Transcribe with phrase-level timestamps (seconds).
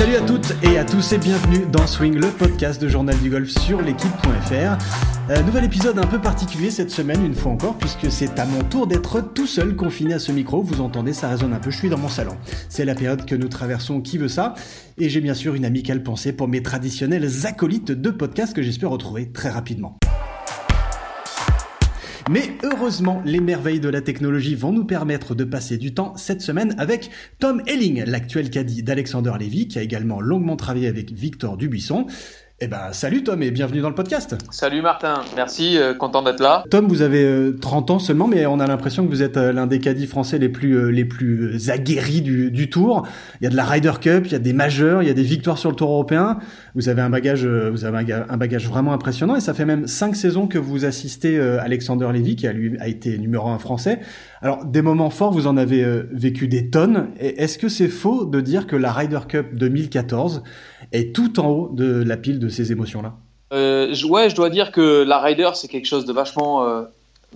[0.00, 3.28] Salut à toutes et à tous et bienvenue dans Swing, le podcast de Journal du
[3.28, 4.78] Golf sur l'équipe.fr.
[5.30, 8.62] Euh, nouvel épisode un peu particulier cette semaine, une fois encore, puisque c'est à mon
[8.62, 10.62] tour d'être tout seul confiné à ce micro.
[10.62, 12.38] Vous entendez, ça résonne un peu, je suis dans mon salon.
[12.70, 14.54] C'est la période que nous traversons, qui veut ça?
[14.96, 18.88] Et j'ai bien sûr une amicale pensée pour mes traditionnels acolytes de podcast que j'espère
[18.88, 19.98] retrouver très rapidement.
[22.28, 26.42] Mais heureusement, les merveilles de la technologie vont nous permettre de passer du temps cette
[26.42, 31.56] semaine avec Tom Elling, l'actuel caddie d'Alexander Levy, qui a également longuement travaillé avec Victor
[31.56, 32.06] Dubuisson.
[32.62, 34.36] Eh ben, salut Tom et bienvenue dans le podcast.
[34.50, 36.62] Salut Martin, merci, euh, content d'être là.
[36.70, 39.50] Tom, vous avez 30 euh, ans seulement, mais on a l'impression que vous êtes euh,
[39.50, 43.06] l'un des caddies français les plus les plus aguerris du, du, tour.
[43.40, 45.14] Il y a de la Ryder Cup, il y a des majeurs, il y a
[45.14, 46.36] des victoires sur le Tour européen.
[46.74, 50.14] Vous avez un bagage, vous avez un, bagage vraiment impressionnant et ça fait même cinq
[50.14, 54.00] saisons que vous assistez Alexander Lévy, qui a lui a été numéro un français.
[54.42, 57.10] Alors des moments forts, vous en avez vécu des tonnes.
[57.18, 60.42] Est-ce que c'est faux de dire que la Ryder Cup 2014
[60.92, 63.14] est tout en haut de la pile de ces émotions-là?
[63.52, 66.82] Euh, Ouais, je dois dire que la Ryder, c'est quelque chose de vachement, euh,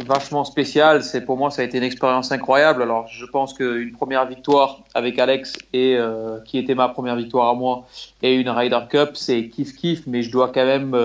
[0.07, 1.03] vachement spécial.
[1.03, 2.83] C'est Pour moi, ça a été une expérience incroyable.
[2.83, 7.49] Alors, je pense qu'une première victoire avec Alex, et, euh, qui était ma première victoire
[7.49, 7.87] à moi,
[8.23, 10.97] et une Ryder Cup, c'est kiff-kiff, mais je dois quand même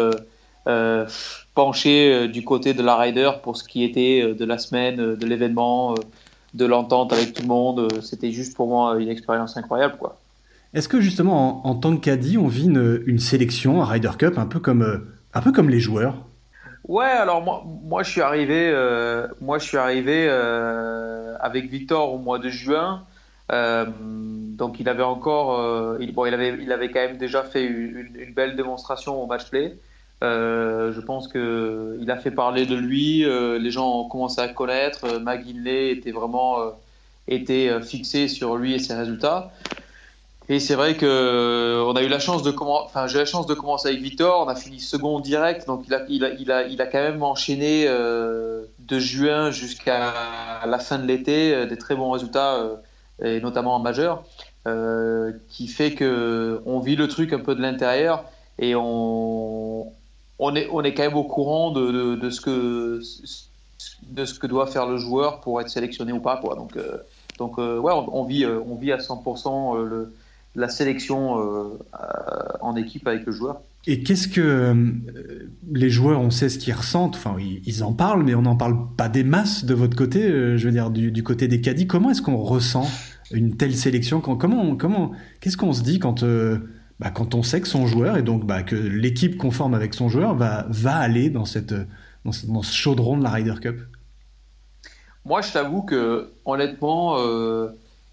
[1.55, 5.25] euh, pencher du côté de la Ryder pour ce qui était de la semaine, de
[5.25, 5.95] l'événement,
[6.53, 7.87] de l'entente avec tout le monde.
[8.01, 10.17] C'était juste pour moi une expérience incroyable, quoi.
[10.73, 14.45] Est-ce que justement, en, tant que caddie, on vit une, sélection à Ryder Cup un
[14.45, 14.97] peu comme, euh,
[15.33, 16.15] un peu comme les joueurs?
[16.87, 22.13] Ouais, alors moi, moi je suis arrivé, euh, moi je suis arrivé euh, avec Victor
[22.13, 23.03] au mois de juin.
[23.49, 28.33] donc il avait encore, il, bon, il avait, il avait quand même déjà fait une,
[28.35, 29.75] belle démonstration au match play.
[30.21, 33.25] Je pense que il a fait parler de lui.
[33.59, 35.19] les gens ont commencé à connaître.
[35.19, 36.57] McGinley était vraiment
[37.27, 39.51] était fixé sur lui et ses résultats.
[40.51, 43.45] Et c'est vrai que euh, on a eu la chance de enfin j'ai la chance
[43.45, 44.43] de commencer avec Victor.
[44.43, 46.97] On a fini second direct, donc il a, il a, il a, il a quand
[46.97, 50.11] même enchaîné euh, de juin jusqu'à
[50.65, 52.67] la fin de l'été euh, des très bons résultats,
[53.23, 54.23] et notamment en majeur,
[55.49, 58.25] qui fait que on vit le truc un peu de l'intérieur
[58.57, 59.93] et on,
[60.39, 63.01] on est, on est quand même au courant de, de, ce que
[64.03, 66.55] de ce que doit faire le joueur pour être sélectionné ou pas, quoi.
[66.55, 66.77] Donc
[67.37, 70.13] donc ouais, on, vit, on vit à 100% le
[70.55, 72.07] la sélection euh, euh,
[72.61, 73.61] en équipe avec le joueur.
[73.87, 74.73] Et qu'est-ce que euh,
[75.71, 78.77] les joueurs, on sait ce qu'ils ressentent, enfin ils, en parlent, mais on n'en parle
[78.97, 80.21] pas des masses de votre côté,
[80.57, 81.87] je veux dire du, côté des caddies.
[81.87, 82.87] Comment est-ce qu'on ressent
[83.31, 84.21] une telle sélection?
[84.21, 86.23] Comment, comment, qu'est-ce qu'on se dit quand,
[86.99, 90.09] bah, quand on sait que son joueur et donc bah, que l'équipe conforme avec son
[90.09, 90.65] joueur va,
[90.97, 91.59] aller dans, ce
[92.63, 93.79] chaudron de la Ryder Cup.
[95.25, 97.17] Moi, je t'avoue que honnêtement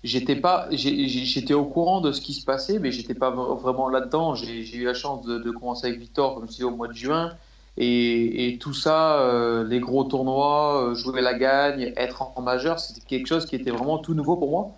[0.06, 4.00] j'étais pas j'étais au courant de ce qui se passait mais j'étais pas vraiment là
[4.00, 7.32] dedans j'ai eu la chance de, commencer avec Victor comme disais au mois de juin.
[7.78, 13.02] Et, tout ça euh, les gros tournois euh, jouer la gagne être en, majeur c'était
[13.06, 14.70] quelque chose qui était vraiment tout nouveau pour moi.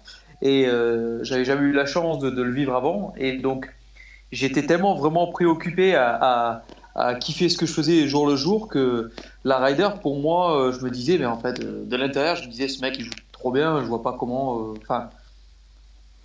[0.43, 3.13] Et euh, j'avais jamais eu la chance de, le vivre avant.
[3.17, 3.73] Et donc
[4.33, 6.63] j'étais tellement vraiment préoccupé à,
[6.95, 9.13] à, kiffer ce que je faisais jour le jour que
[9.45, 12.67] la rider pour moi je me disais mais en fait de l'intérieur je me disais
[12.67, 15.09] ce mec il joue trop bien je vois pas comment enfin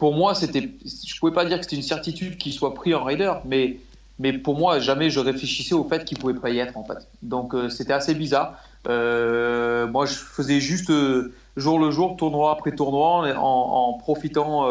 [0.04, 3.06] pour moi, c'était, je pouvais pas dire que c'était une certitude qu'il soit pris en
[3.06, 3.78] Raider, mais,
[4.20, 7.08] mais pour moi, jamais je réfléchissais au fait qu'il pouvait pas y être en fait.
[7.22, 8.60] Donc euh, c'était assez bizarre.
[8.90, 14.68] Euh, moi, je faisais juste euh, jour le jour, tournoi après tournoi, en, profitant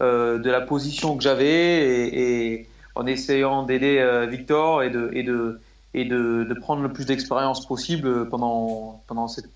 [0.00, 5.60] de la position que j'avais et, en essayant d'aider Victor et de, et de,
[5.94, 9.48] et de, prendre le plus d'expérience possible pendant, pendant cette,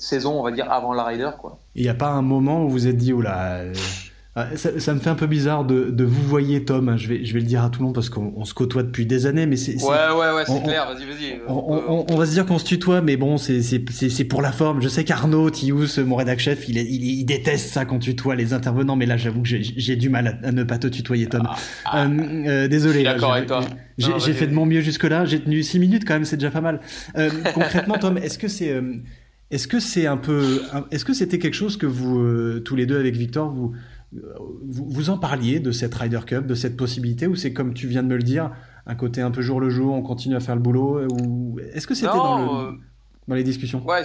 [0.00, 1.30] saison, on va dire, avant la Raider.
[1.74, 3.62] Il n'y a pas un moment où vous vous êtes dit, oula, ah,
[4.56, 6.88] ça, ça, me fait un peu bizarre de, de vous voyer Tom.
[6.88, 6.96] Hein.
[6.96, 9.06] Je vais, je vais le dire à tout le monde parce qu'on se côtoie depuis
[9.06, 9.80] des années, mais c'est.
[9.80, 10.86] Ouais, ouais, ouais, c'est clair.
[10.86, 11.40] Vas-y, vas-y.
[11.46, 14.82] On, on, va se dire qu'on se tutoie, mais bon, c'est pour la forme.
[14.82, 18.34] Je sais qu'Arnaud Tius, mon rédac chef, il, il, il, déteste ça quand tu tutoies
[18.34, 21.42] les intervenants, mais là, j'avoue que j'ai du mal à, ne pas te tutoyer, Tom.
[21.48, 22.06] Ah, ah.
[22.06, 23.04] euh, euh, désolé.
[23.04, 23.60] D'accord avec toi.
[23.98, 25.24] J'ai fait de mon mieux jusque là.
[25.26, 26.80] J'ai tenu 6 minutes quand même, c'est déjà pas mal.
[27.16, 28.82] Euh, concrètement, Tom, est-ce que c'est
[29.50, 30.60] est-ce que c'est un peu,
[30.90, 33.74] est-ce que c'était quelque chose que vous tous les deux avec Victor vous
[34.62, 37.86] vous, vous, en parliez de cette Ryder Cup, de cette possibilité, ou c'est comme tu
[37.86, 38.50] viens de me le dire,
[38.86, 41.86] un côté un peu jour le jour, on continue à faire le boulot, ou est-ce
[41.86, 42.72] que c'était dans, euh,
[43.28, 43.84] dans, les discussions?
[43.84, 44.02] Ouais,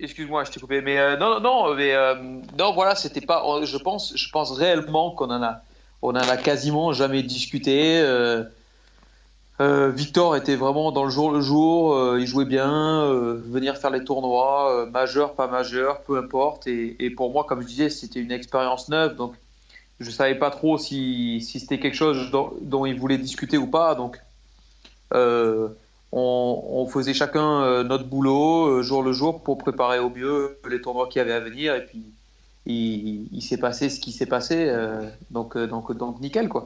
[0.00, 2.14] excuse-moi, je t'ai coupé, mais euh, non, non, mais euh,
[2.58, 3.44] non, voilà, c'était pas.
[3.62, 5.62] Je pense, je pense réellement qu'on en a,
[6.02, 8.00] on en a quasiment jamais discuté.
[8.00, 8.44] Euh,
[9.60, 13.90] Victor était vraiment dans le jour le jour, euh, il jouait bien, euh, venir faire
[13.90, 16.66] les tournois, majeur, pas majeur, peu importe.
[16.66, 19.16] Et, pour moi, comme je disais, c'était une expérience neuve.
[19.16, 19.34] Donc
[20.00, 23.94] je savais pas trop si, c'était quelque chose dont, ils voulaient discuter ou pas.
[23.94, 24.18] Donc,
[25.12, 25.68] euh,
[26.12, 30.80] on, faisait chacun euh, notre boulot euh, jour le jour pour préparer au mieux les
[30.80, 31.74] tournois qui avaient à venir.
[31.74, 32.02] Et puis,
[32.66, 34.66] il, il s'est passé ce qui s'est passé.
[34.68, 36.64] Euh, donc, donc, nickel, quoi.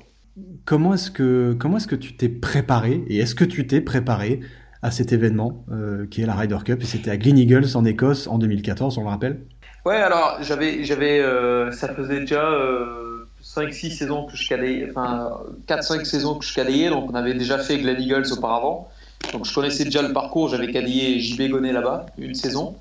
[0.64, 4.40] Comment est-ce que, comment est-ce que tu t'es préparé et est-ce que tu t'es préparé
[4.82, 6.82] à cet événement euh, qui est la Ryder Cup?
[6.82, 9.42] Et c'était à Glen Eagles en Écosse en 2014, on le rappelle?
[9.84, 15.30] Ouais, alors j'avais, j'avais, euh, ça faisait déjà euh, 5-6 saisons que je cadayais, enfin
[15.68, 18.88] 4-5 saisons que je cadayais, donc on avait déjà fait Glen Eagles auparavant.
[19.32, 22.76] Donc je connaissais déjà le parcours, j'avais cadayé JB Gonnet là-bas une saison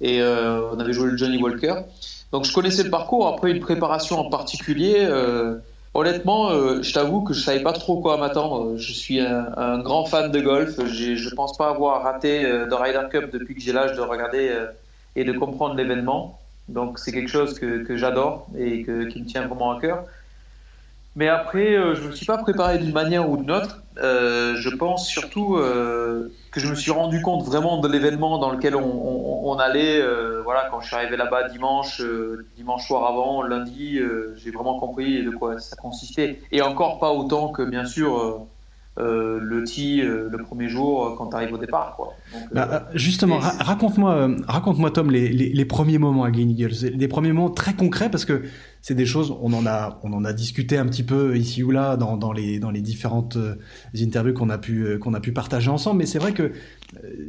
[0.00, 1.74] et euh, on avait joué le Johnny Walker.
[2.32, 3.28] Donc je connaissais le parcours.
[3.28, 5.06] Après une préparation en particulier,
[5.94, 8.76] honnêtement, euh, je t'avoue que je savais pas trop quoi m'attendre.
[8.76, 10.84] Je suis un, un, grand fan de golf.
[10.86, 14.54] Je pense pas avoir raté de Ryder Cup depuis que j'ai l'âge de regarder
[15.16, 16.38] et de comprendre l'événement.
[16.68, 20.04] Donc c'est quelque chose que, que j'adore et que, qui me tient vraiment à cœur.
[21.16, 23.82] Mais après, euh, je ne me suis pas préparé d'une manière ou d'une autre.
[24.02, 28.50] Euh, je pense surtout euh, que je me suis rendu compte vraiment de l'événement dans
[28.50, 30.00] lequel on, on, on allait.
[30.02, 34.00] Euh, voilà, quand je suis arrivé là-bas dimanche, euh, dimanche soir avant, lundi,
[34.34, 36.42] j'ai vraiment compris de quoi ça consistait.
[36.50, 38.46] Et encore pas autant que bien sûr
[38.96, 41.94] euh, le tee euh, le premier jour euh, quand tu arrives au départ.
[41.96, 42.14] Quoi.
[42.32, 46.96] Donc, bah, justement, ra raconte-moi, raconte-moi Tom les, les, les, premiers moments à Green Eagles,
[46.96, 48.42] des premiers moments très concrets parce que
[48.82, 51.72] c'est des choses, on en a, on en a discuté un petit peu ici ou
[51.72, 53.36] là dans, dans les dans les différentes
[54.00, 56.52] interviews qu'on a pu qu'on a pu partager ensemble, mais c'est vrai que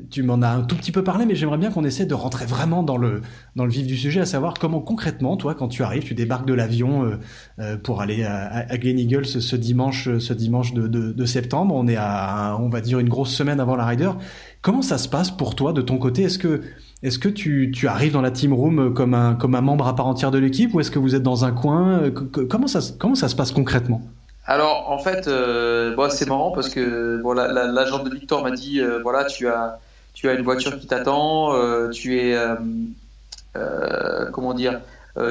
[0.09, 2.45] tu m'en as un tout petit peu parlé, mais j'aimerais bien qu'on essaie de rentrer
[2.45, 3.21] vraiment dans le
[3.55, 6.45] dans le vif du sujet, à savoir comment concrètement, toi, quand tu arrives, tu débarques
[6.45, 7.17] de l'avion euh,
[7.59, 11.75] euh, pour aller à, à Glen Eagles ce dimanche, ce dimanche de, septembre.
[11.75, 14.11] On est à, on va dire, une grosse semaine avant la Ryder.
[14.61, 16.23] Comment ça se passe pour toi de ton côté?
[16.23, 16.61] Est-ce que
[17.03, 19.95] est-ce que tu, tu, arrives dans la team room comme un, comme un membre à
[19.95, 22.09] part entière de l'équipe ou est-ce que vous êtes dans un coin?
[22.49, 24.01] Comment ça, comment ça se passe concrètement?
[24.47, 28.51] Alors en fait, euh, bon, c'est marrant parce que bon, l'agent la, de Victor m'a
[28.51, 29.79] dit euh, voilà tu as
[30.13, 32.55] tu as une voiture qui t'attend, euh, tu es euh,
[33.57, 34.81] euh, comment dire,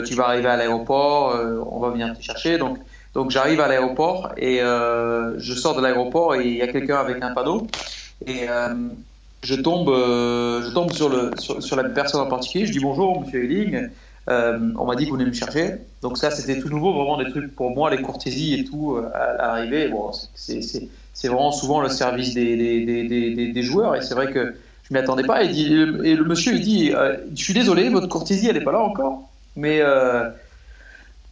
[0.06, 1.38] tu vas arriver à l'aéroport,
[1.70, 2.58] on va venir te chercher.
[2.58, 2.78] Donc
[3.14, 7.22] donc j'arrive à l'aéroport et je sors de l'aéroport et il y a quelqu'un avec
[7.22, 7.67] un panneau
[8.26, 8.46] et
[9.43, 12.67] je tombe je tombe sur le sur, sur, la personne en particulier.
[12.67, 13.90] Je dis bonjour Monsieur Eling.
[14.28, 15.76] Euh, on m'a dit que vous venez me chercher.
[16.02, 19.10] Donc ça, c'était tout nouveau, vraiment des trucs pour moi, les courtésies et tout euh,
[19.14, 19.88] à l'arrivée.
[19.88, 24.54] Bon, c'est vraiment souvent le service des, des, des, des joueurs et c'est vrai que
[24.82, 25.44] je m'y attendais pas.
[25.44, 28.80] Et, le monsieur il dit, euh, je suis désolé, votre courtésie elle est pas là
[28.80, 29.80] encore, mais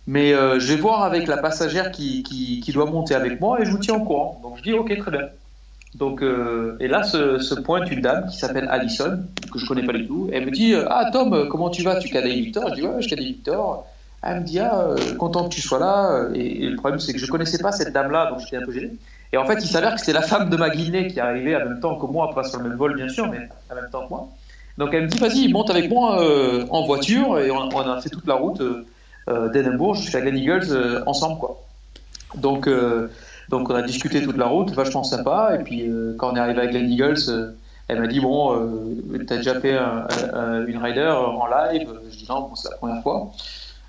[0.07, 3.65] mais je vais voir avec la passagère qui, qui, qui, doit monter avec moi et
[3.65, 4.41] je vous tiens au courant.
[4.43, 5.29] Donc je dis ok très bien.
[5.95, 9.21] Donc, euh, et là, se, pointe une dame qui s'appelle Alison,
[9.53, 10.31] que je connais pas du tout.
[10.33, 11.97] Elle me dit Ah, Tom, comment tu vas?
[11.97, 12.71] Tu cadais Victor?
[12.71, 13.87] Je dis Ouais, je cadais Victor.
[14.23, 16.29] Elle me dit Ah, euh, content que tu sois là.
[16.35, 18.93] Et, le problème, c'est que je connaissais pas cette dame-là, donc j'étais un peu gêné.
[19.33, 21.57] Et en fait, il s'avère que c'était la femme de ma Guinée qui est arrivée
[21.57, 23.91] en même temps que moi, pas sur le même vol, bien sûr, mais en même
[23.91, 24.29] temps que moi.
[24.79, 27.39] Donc elle me dit Vas-y, monte avec moi euh, en voiture.
[27.39, 28.63] Et on, on, a fait toute la route
[29.29, 31.61] euh, d'Edinburgh jusqu'à Glen Eagles ensemble, quoi.
[32.37, 32.69] Donc.
[33.49, 35.57] Donc on a discuté toute la route, vachement sympa.
[35.59, 37.53] Et puis euh, quand on est arrivé à Glen Eagles, euh,
[37.89, 41.89] elle m'a dit bon, euh, t'as déjà fait un, un, une rider en live?
[42.11, 43.31] Je dis non, bon, c'est la première fois.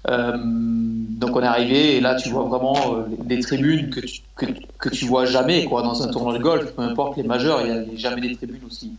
[0.10, 4.20] Euh, donc on est arrivé et là tu vois vraiment euh, des tribunes que tu,
[4.36, 7.62] que, que, tu vois jamais quoi dans un tournoi de golf, peu importe les majeurs,
[7.62, 8.92] il n'y a jamais des tribunes aussi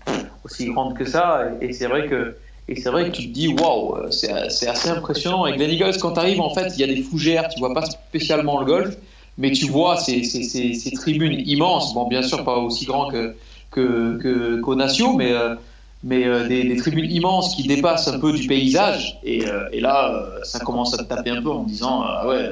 [0.46, 1.42] aussi grandes que ça.
[1.61, 4.88] Et, et c'est vrai que et c'est vrai que tu te dis waouh, c'est assez
[4.88, 5.44] impressionnant.
[5.44, 7.75] Et Glen Eagles quand tu arrives en fait il y a des fougères, tu vois
[7.75, 8.96] pas spécialement le golf
[9.38, 13.11] mais tu vois ces, ces, ces, ces, tribunes immenses, bon bien sûr pas aussi grand
[13.11, 13.35] que
[13.71, 15.57] que, que qu'au Natio, mais euh,
[16.05, 19.81] mais euh, des, des, tribunes immenses qui dépassent un peu du paysage, et, euh, et
[19.81, 22.50] là euh, ça commence à te taper un peu en disant ah ouais,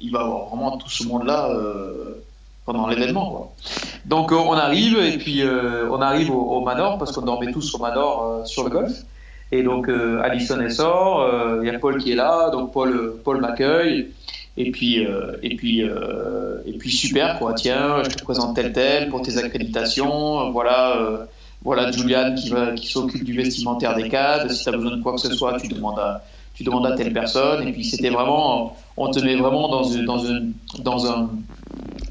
[0.00, 2.24] il va y avoir vraiment tout ce monde-là euh,
[2.64, 3.52] pendant l'événement quoi.
[4.06, 7.78] Donc on arrive et puis on arrive au, au, Manor parce qu'on dormait tous au
[7.78, 8.92] Manor sur le golf.
[9.52, 11.28] Et donc Alison elle sort,
[11.62, 14.10] il y a Paul qui est là, donc Paul Paul m'accueille.
[14.58, 17.52] Et puis, euh, et puis, euh, et puis super quoi.
[17.52, 20.50] Tiens, je te présente tel tel pour tes accréditations.
[20.50, 21.24] Voilà, euh,
[21.62, 24.50] voilà Julian qui va, qui s'occupe du vestimentaire des cadres.
[24.50, 26.22] Si tu as besoin de quoi que ce soit, tu demandes à,
[26.54, 27.68] tu demandes à telle personne.
[27.68, 31.28] Et puis c'était vraiment, on te met vraiment dans, une, dans, une, dans un,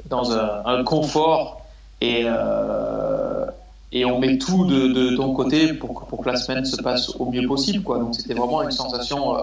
[0.09, 1.65] dans un, un confort
[2.01, 3.45] et euh,
[3.91, 7.09] et on met tout de, de ton côté pour, pour que la semaine se passe
[7.17, 7.97] au mieux possible quoi.
[7.97, 9.37] Donc c'était vraiment une sensation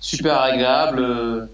[0.00, 1.48] super agréable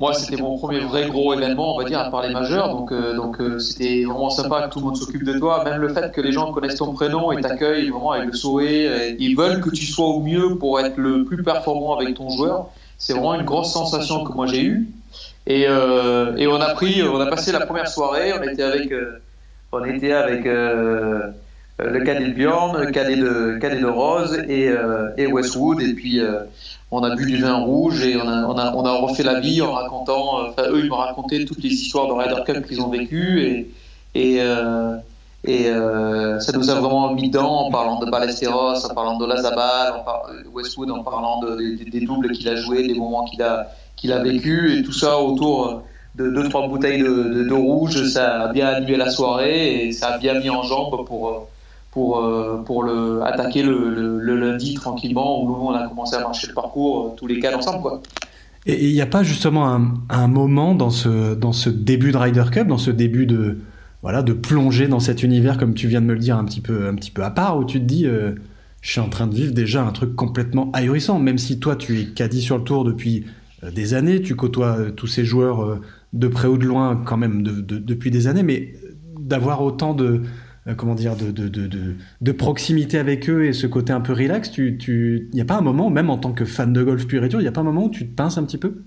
[0.00, 2.70] moi, c'était mon premier vrai gros événement, on va dire, à part les majeurs.
[2.70, 5.62] Donc, euh, donc euh, c'était vraiment sympa que tout le monde s'occupe de toi.
[5.64, 8.92] Même le fait que les gens connaissent ton prénom et t'accueillent vraiment avec le sourire.
[9.18, 12.70] Ils veulent que tu sois au mieux pour être le plus performant avec ton joueur.
[12.98, 14.88] c'est vraiment une grosse sensation que moi j'ai eue.
[15.46, 18.92] Et, euh, et, on a pris, on a passé la première soirée, on était avec,
[18.92, 19.18] euh,
[19.72, 21.30] on était avec euh,
[21.78, 24.70] le cadet de Bjorn, le cadet de, cadet de Rose et,
[25.16, 25.80] et Westwood.
[25.80, 26.20] Et puis
[26.90, 29.40] on a bu du vin rouge et on a, on a, on a refait la
[29.40, 32.80] vie en racontant, enfin eux ils m'ont raconté toutes les histoires de Ryder Cup qu'ils
[32.82, 33.70] ont vécues et,
[34.14, 34.42] et
[35.44, 39.26] et euh, ça nous a vraiment mis dedans en parlant de Ballesteros, en parlant de
[39.26, 41.56] Lazabal, en Westwood, en parlant de,
[41.90, 45.18] des doubles qu'il a joués, des moments qu'il a, qu'il a vécu, et tout ça
[45.18, 45.82] autour
[46.14, 48.08] de deux trois bouteilles de, de, rouge.
[48.08, 51.48] Ça a bien animé la soirée et ça a bien mis en jambe pour
[51.92, 52.20] pour
[52.64, 57.14] pour le attaquer le, le, lundi tranquillement où on a commencé à marcher le parcours
[57.16, 58.02] tous les quatre ensemble quoi.
[58.66, 62.16] Et il n'y a pas justement un, un, moment dans ce dans ce début de
[62.16, 63.58] Ryder Cup, dans ce début de
[64.02, 66.60] voilà, de plonger dans cet univers, comme tu viens de me le dire, un petit
[66.60, 68.32] peu, un petit peu à part, où tu te dis, euh,
[68.80, 72.00] je suis en train de vivre déjà un truc complètement ahurissant, même si toi, tu
[72.00, 73.24] es caddie sur le tour depuis
[73.62, 75.80] euh, des années, tu côtoies euh, tous ces joueurs
[76.12, 78.74] de près ou de loin, quand même, depuis des années, mais
[79.20, 80.22] d'avoir autant de,
[80.76, 85.28] comment dire, de, de, proximité avec eux et ce côté un peu relax, tu, tu,
[85.32, 87.40] n'y a pas un moment, même en tant que fan de golf pur et dur,
[87.40, 88.82] il n'y a pas un moment où tu te pinces un petit peu?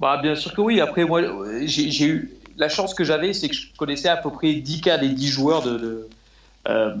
[0.00, 0.80] Bah, bien sûr que oui.
[0.80, 1.22] Après, moi,
[1.64, 4.98] j'ai eu, la chance que j'avais, c'est que je connaissais à peu près 10 cas
[4.98, 6.08] des 10 joueurs de, de,
[6.68, 6.94] euh,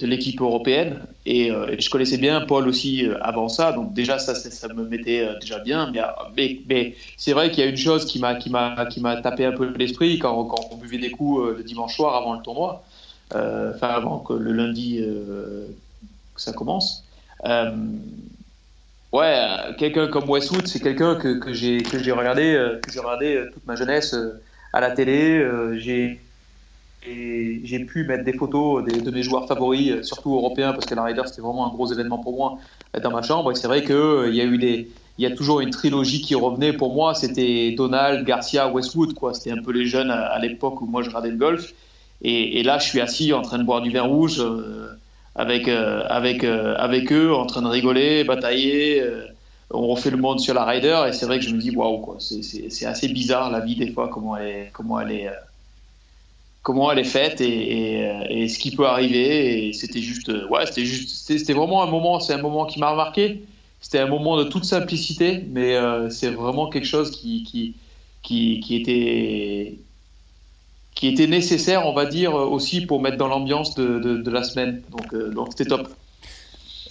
[0.00, 1.00] l'équipe européenne.
[1.28, 3.72] Euh, et, je connaissais bien Paul aussi euh, avant ça.
[3.72, 5.92] Donc déjà, ça, ça, me mettait déjà bien.
[6.36, 9.16] Mais, mais, c'est vrai qu'il y a une chose qui m'a, qui m'a, qui m'a
[9.20, 12.42] tapé un peu l'esprit quand, quand, on buvait des coups le dimanche soir avant le
[12.42, 12.84] tournoi.
[13.30, 15.02] Enfin, avant que le lundi
[16.36, 17.04] ça commence.
[19.12, 22.90] Ouais, euh, quelqu'un comme Westwood, c'est quelqu'un que, que j'ai que j'ai regardé euh, que
[22.90, 24.16] j'ai regardé euh, toute ma jeunesse
[24.72, 25.46] à la télé.
[25.76, 26.18] j'ai
[27.04, 31.22] j'ai pu mettre des photos de mes joueurs favoris, surtout européens, parce que la Ryder
[31.26, 32.58] c'était vraiment un gros événement pour moi
[33.02, 33.50] dans ma chambre.
[33.52, 36.22] Et c'est vrai que il y a eu des il y a toujours une trilogie
[36.22, 37.14] qui revenait pour moi.
[37.14, 39.34] C'était Donald, Garcia, Westwood, quoi.
[39.34, 41.74] C'était un peu les jeunes à, l'époque où moi je regardais le golf.
[42.22, 44.40] Et, et, là, je suis assis en train de boire du vin rouge
[45.34, 49.00] avec, euh, avec, euh, avec eux, en train de rigoler, batailler.
[49.00, 49.26] Euh,
[49.70, 51.98] on refait le monde sur la rider et c'est vrai que je me dis waouh
[52.00, 55.30] quoi, c'est assez bizarre la vie des fois comment elle comment elle est,
[56.62, 59.68] comment elle est faite et, et, ce qui peut arriver.
[59.68, 62.90] Et c'était juste, ouais, c'était juste, c'était vraiment un moment, c'est un moment qui m'a
[62.90, 63.44] remarqué.
[63.80, 65.76] C'était un moment de toute simplicité, mais
[66.10, 67.74] c'est vraiment quelque chose qui, qui,
[68.22, 69.76] qui, qui était
[70.94, 74.82] qui était nécessaire, on va dire, aussi pour mettre dans l'ambiance de, de, la semaine.
[74.90, 75.88] Donc, euh, donc c'était top.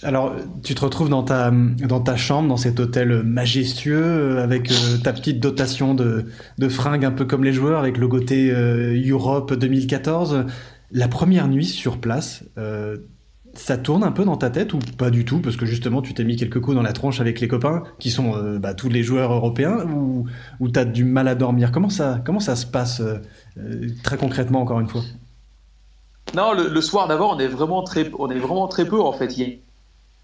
[0.02, 4.70] Alors, tu te retrouves dans ta, dans ta chambre, dans cet hôtel majestueux, euh, avec
[4.70, 6.26] euh, ta petite dotation de,
[6.58, 10.46] de fringues, un peu comme les joueurs, avec le côté Europe 2014.
[10.90, 12.44] La première nuit sur place,
[13.54, 15.40] ça tourne un peu dans ta tête ou pas du tout?
[15.40, 18.10] Parce que justement, tu t'es mis quelques coups dans la tronche avec les copains, qui
[18.10, 20.26] sont bah, tous les joueurs européens, ou,
[20.60, 21.72] ou tu as du mal à dormir?
[21.72, 23.02] Comment ça, comment ça se passe
[23.58, 25.02] euh, très concrètement, encore une fois?
[26.34, 29.36] Non, le, soir d'abord, on est vraiment très, on est vraiment très peu en fait.
[29.36, 29.58] Il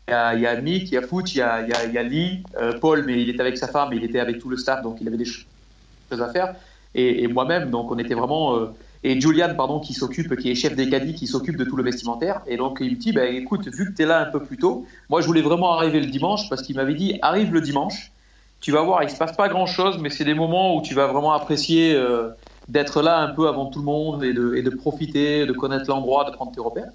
[0.08, 3.20] il y a Mick, il y a Foot, il y a, Lee, euh, Paul, mais
[3.20, 5.24] il était avec sa femme, il était avec tout le staff, donc il avait des
[5.24, 5.46] choses
[6.10, 6.54] à faire.
[6.94, 8.56] Et, moi-même, donc on était vraiment.
[8.56, 8.66] Euh,
[9.04, 11.84] et Julian, pardon, qui s'occupe, qui est chef des caddies, qui s'occupe de tout le
[11.84, 12.40] vestimentaire.
[12.46, 14.56] Et donc il me dit, bah, écoute, vu que tu es là un peu plus
[14.56, 18.10] tôt, moi je voulais vraiment arriver le dimanche parce qu'il m'avait dit, arrive le dimanche,
[18.60, 21.06] tu vas voir, il se passe pas grand-chose, mais c'est des moments où tu vas
[21.06, 21.96] vraiment apprécier
[22.68, 25.88] d'être là un peu avant tout le monde et de, et de profiter, de connaître
[25.88, 26.90] l'endroit, de prendre tes repères.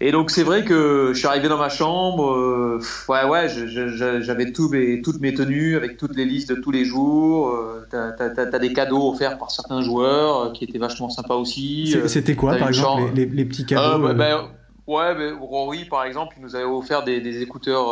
[0.00, 4.50] Et donc c'est vrai que je suis arrivé dans ma chambre, euh, ouais ouais, j'avais
[4.50, 4.70] tout
[5.04, 7.50] toutes mes tenues avec toutes les listes de tous les jours.
[7.50, 11.96] Euh, t'as as, des cadeaux offerts par certains joueurs euh, qui étaient vachement sympas aussi.
[12.08, 14.50] C'était quoi par exemple les, les, petits cadeaux bah, bah,
[14.88, 17.86] Ouais, bah, Rory par exemple, il nous avait offert des, des écouteurs.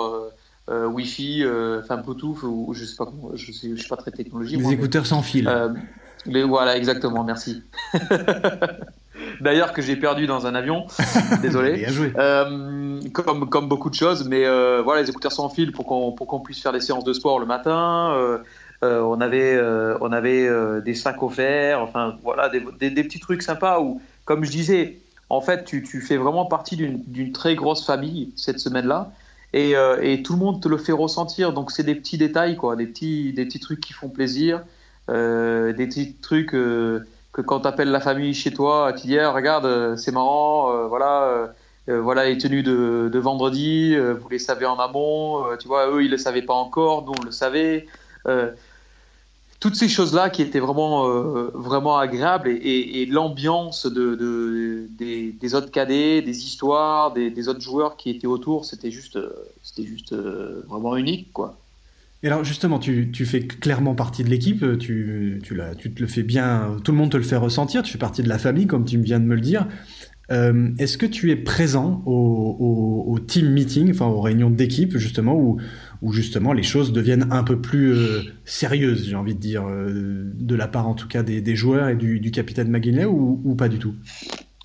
[0.68, 1.44] Wi-Fi,
[1.80, 4.56] enfin Bluetooth, ou je sais pas comment, je sais, je suis pas très technologie.
[4.56, 5.50] Des écouteurs sans fil.
[6.26, 7.62] Mais voilà, exactement, merci.
[9.40, 10.86] D'ailleurs, que j'ai perdu dans un avion,
[11.40, 11.72] désolé.
[11.78, 12.12] Bien joué.
[12.16, 16.40] Euh, comme, comme beaucoup de choses, mais euh, voilà, les écouteurs sans fil pour qu'on
[16.40, 18.12] puisse faire des séances de sport le matin.
[18.14, 18.38] Euh,
[18.82, 19.60] on avait,
[20.00, 20.48] on avait
[20.82, 24.98] des sacs offerts, enfin voilà, des, des, petits trucs sympas où, comme je disais,
[25.28, 29.12] en fait, tu, tu fais vraiment partie d'une très grosse famille cette semaine-là.
[29.52, 31.52] Et, et, tout le monde te le fait ressentir.
[31.52, 34.62] Donc, c'est des petits détails, quoi, des petits, des petits trucs qui font plaisir.
[35.08, 36.56] Des petits trucs
[37.32, 40.86] que quand tu appelles la famille chez toi, tu dis ah, regarde, euh, c'est marrant,
[40.88, 41.52] voilà.
[41.88, 46.18] voilà les tenues de, vendredi, vous les savez en amont, tu vois, eux ils le
[46.18, 47.86] savaient pas encore, nous on le savait.
[49.60, 56.44] toutes ces choses-là qui étaient vraiment, euh, agréables et, l'ambiance de, des, autres cadets, des
[56.44, 59.18] histoires, des, autres joueurs qui étaient autour, c'était juste,
[59.62, 61.56] c'était juste vraiment unique, quoi.
[62.22, 66.06] Et alors justement, tu, tu, fais clairement partie de l'équipe, tu, tu, tu, te le
[66.06, 68.68] fais bien, tout le monde te le fait ressentir, tu fais partie de la famille,
[68.68, 69.66] comme tu viens de me le dire.
[70.30, 75.58] Euh, est-ce que tu es présent au, team meeting, enfin aux réunions d'équipe justement, où,
[76.00, 80.32] où, justement les choses deviennent un peu plus euh, sérieuses, j'ai envie de dire, euh,
[80.34, 83.54] de la part en tout cas des, des joueurs et du, du capitaine McGinley, ou
[83.56, 83.94] pas du tout?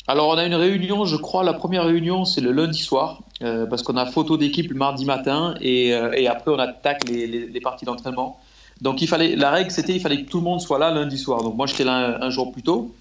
[0.10, 3.66] Alors, on a une réunion, je crois, la première réunion, c'est le lundi soir, euh,
[3.66, 7.84] parce qu'on a photo d'équipe le mardi matin, et, euh, après, on attaque les, parties
[7.84, 8.40] d'entraînement.
[8.80, 11.18] Donc, il fallait, la règle, c'était il fallait que tout le monde soit là lundi
[11.18, 11.44] soir.
[11.44, 12.96] Donc, moi, j'étais là un, jour plus tôt,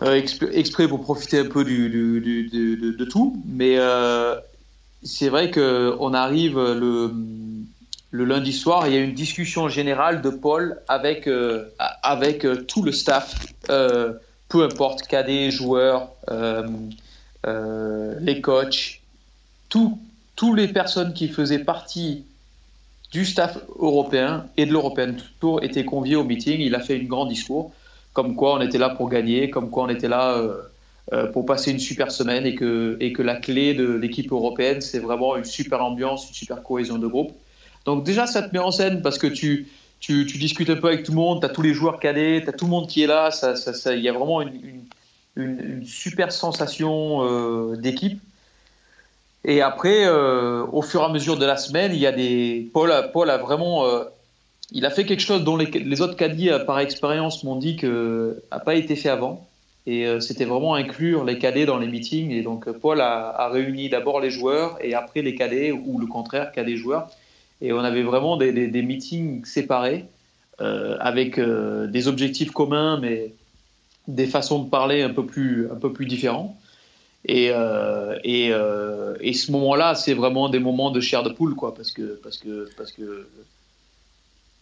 [0.00, 0.18] euh,
[0.52, 3.36] exprès pour profiter un peu de, tout.
[3.44, 3.76] Mais
[5.02, 10.80] c'est vrai qu'on arrive le, lundi soir, il y a une discussion générale de Paul
[10.88, 11.28] avec,
[12.02, 13.34] avec tout le staff
[14.56, 16.66] peu importe, cadets, joueurs, euh,
[17.46, 19.02] euh, les coachs,
[19.68, 22.24] tous les personnes qui faisaient partie
[23.12, 26.58] du staff européen et de l'European Tour étaient conviés au meeting.
[26.60, 27.74] Il a fait une grande discours,
[28.14, 30.42] comme quoi on était là pour gagner, comme quoi on était là
[31.12, 34.80] euh, pour passer une super semaine et que, et que la clé de l'équipe européenne,
[34.80, 37.32] c'est vraiment une super ambiance, une super cohésion de groupe.
[37.84, 39.68] Donc déjà, ça te met en scène parce que tu,
[40.00, 42.48] tu, discutes un peu avec tout le monde, tu as tous les joueurs cadets, tu
[42.48, 43.30] as tout le monde qui est là,
[43.86, 48.20] il y a vraiment une, super sensation euh, d'équipe.
[49.44, 52.68] Et après, euh, au fur et à mesure de la semaine, il y a des.
[52.72, 53.86] Paul Paul a vraiment.
[53.86, 54.04] Euh,
[54.72, 58.58] il a fait quelque chose dont les, autres cadets, par expérience, m'ont dit que n'a
[58.58, 59.46] pas été fait avant.
[59.86, 62.32] Et c'était vraiment inclure les cadets dans les meetings.
[62.32, 66.06] Et donc, Paul a, a réuni d'abord les joueurs et après les cadets, ou le
[66.06, 67.08] contraire, cadets joueurs
[67.60, 70.04] et on avait vraiment des, des, meetings séparés
[70.60, 73.32] euh, avec euh, des objectifs communs, mais
[74.08, 76.56] des façons de parler un peu plus, un peu plus différents.
[77.24, 78.52] Et, euh, et,
[79.20, 82.36] et, ce moment-là, c'est vraiment des moments de chair de poule, quoi, parce que, parce
[82.36, 83.26] que, parce que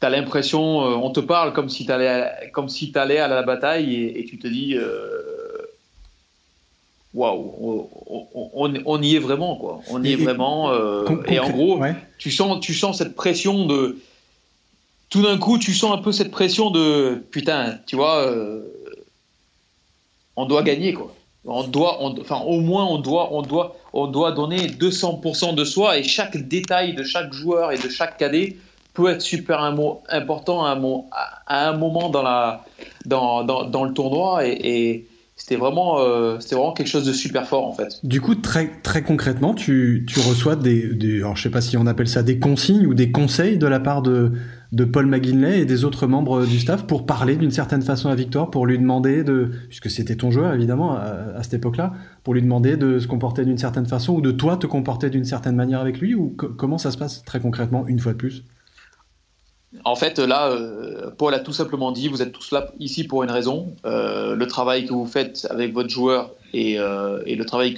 [0.01, 3.43] tu as l'impression, on te parle comme si tu allais, comme si allais à la
[3.43, 4.79] bataille et tu te dis
[7.15, 7.89] waouh,
[8.55, 9.81] on, on, y est vraiment, quoi.
[9.89, 10.71] On y est vraiment.
[10.73, 11.81] Euh, et en gros,
[12.19, 13.99] tu, sens, tu sens cette pression de.
[15.11, 18.63] Tout d'un coup, tu sens un peu cette pression de putain, tu vois, euh,
[20.35, 21.15] on doit gagner, quoi.
[21.47, 25.99] On doit, enfin, au moins, on doit, on doit, on doit donner 200% de soi
[25.99, 28.57] et chaque détail de chaque joueur et de chaque cadet
[28.95, 30.83] peut être super important à un,
[31.47, 32.65] à un moment dans, la,
[33.05, 35.07] dans, dans, dans le tournoi et
[35.45, 38.01] c'était vraiment, euh, vraiment quelque chose de super fort en fait.
[38.03, 41.77] Du coup, très, très concrètement, tu, tu reçois des, des, alors je sais pas si
[41.77, 44.33] on appelle ça des consignes ou des conseils de la part de,
[44.73, 48.15] de Paul McGinley et des autres membres du staff pour parler d'une certaine façon à
[48.15, 52.41] Victor, pour lui demander de, puisque c'était ton joueur évidemment à, cette époque-là, pour lui
[52.41, 55.81] demander de se comporter d'une certaine façon ou de toi te comporter d'une certaine manière
[55.81, 58.45] avec lui ou comment ça se passe très concrètement une fois de plus?
[59.85, 63.23] En fait, là, euh, Paul a tout simplement dit, vous êtes tous là ici pour
[63.23, 63.75] une raison.
[63.85, 67.77] Euh, le travail que vous faites avec votre joueur et, euh, le travail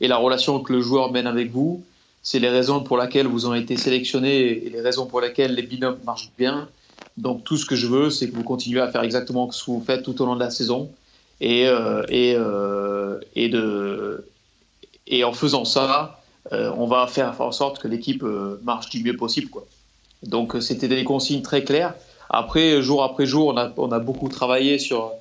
[0.00, 1.84] et la relation que le joueur mène avec vous,
[2.22, 5.62] c'est les raisons pour lesquelles vous avez été sélectionné et les raisons pour lesquelles les
[5.62, 6.68] binômes marchent bien.
[7.18, 9.70] Donc tout ce que je veux, c'est que vous continuez à faire exactement ce que
[9.70, 10.90] vous faites tout au long de la saison
[11.40, 11.66] et
[15.08, 16.20] et en faisant ça,
[16.50, 18.24] on va faire en sorte que l'équipe
[18.64, 19.66] marche du mieux possible, quoi.
[20.22, 21.94] Donc euh, c'était des consignes très claires.
[22.28, 25.12] Après, jour après jour, on a, on a beaucoup travaillé sur,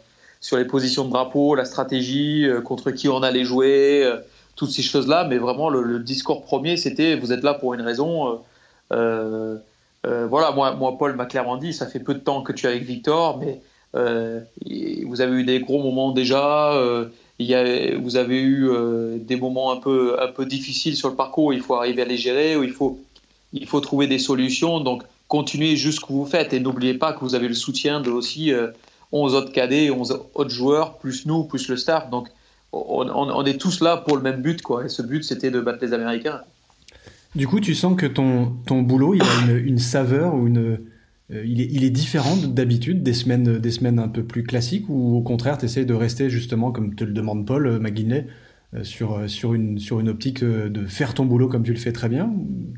[0.45, 4.17] sur les positions de drapeau, la stratégie, euh, contre qui on allait jouer, euh,
[4.55, 5.25] toutes ces choses-là.
[5.27, 8.41] Mais vraiment, le, discours premier, c'était vous êtes là pour une raison.
[8.91, 9.57] Euh,
[10.03, 12.69] voilà, moi, moi Paul m'a clairement dit ça fait peu de temps que tu es
[12.69, 13.59] avec Victor, mais
[13.93, 16.79] vous avez eu des gros moments déjà.
[17.39, 18.69] il y a, vous avez eu
[19.19, 22.17] des moments un peu, un peu difficiles sur le parcours il faut arriver à les
[22.17, 22.99] gérer, où il faut
[23.55, 24.79] il faut trouver des solutions.
[24.79, 28.53] Donc, continuez que vous faites et n'oubliez pas que vous avez le soutien de aussi
[29.11, 32.09] 11 euh, autres cadets, 11 autres joueurs, plus nous, plus le staff.
[32.09, 32.27] Donc,
[32.71, 34.85] on, est tous là pour le même but, quoi.
[34.85, 36.41] Et ce but, c'était de battre les Américains.
[37.33, 40.79] Du coup, tu sens que ton, ton boulot, il a une, saveur ou une,
[41.31, 45.21] euh, il, est, différent d'habitude des semaines, des semaines un peu plus classiques ou au
[45.21, 47.79] contraire, tu essaies de rester justement, comme te le demande Paul euh,
[48.83, 51.79] sur, euh, sur, une, sur une optique euh, de faire ton boulot comme tu le
[51.79, 52.31] fais très bien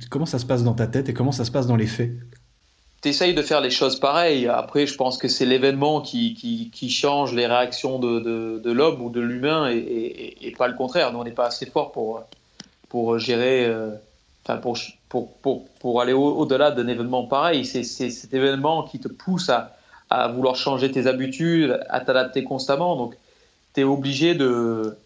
[0.09, 2.11] Comment ça se passe dans ta tête et comment ça se passe dans les faits?
[3.01, 4.47] Tu essayes de faire les choses pareilles.
[4.47, 6.33] Après, je pense que c'est l'événement qui,
[6.71, 11.13] qui, change les réactions de, de, l'homme ou de l'humain et, pas le contraire.
[11.13, 12.23] Nous, on n'est pas assez fort pour,
[12.89, 13.71] pour gérer,
[14.63, 14.77] pour,
[15.09, 17.65] pour, pour, pour, aller au-delà d'un événement pareil.
[17.65, 19.77] C'est cet événement qui te pousse à,
[20.09, 22.95] à vouloir changer tes habitudes, à t'adapter constamment.
[22.95, 23.15] Donc,
[23.73, 24.97] tu es obligé de.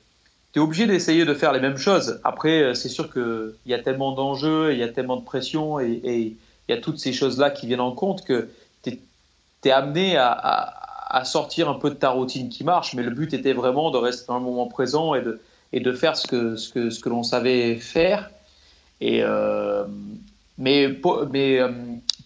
[0.56, 2.20] Es obligé d'essayer de faire les mêmes choses.
[2.24, 6.02] Après, c'est sûr qu'il y a tellement d'enjeux, il y a tellement de pression et
[6.04, 8.50] il y a toutes ces choses-là qui viennent en compte que
[8.84, 9.00] tu
[9.66, 10.32] es, amené à,
[11.10, 12.94] à, sortir un peu de ta routine qui marche.
[12.94, 15.40] Mais le but était vraiment de rester dans le moment présent et de,
[15.74, 18.30] et de faire ce que, ce que, ce que l'on savait faire.
[19.00, 19.86] Et, euh,
[20.58, 20.88] mais
[21.32, 21.70] mais euh,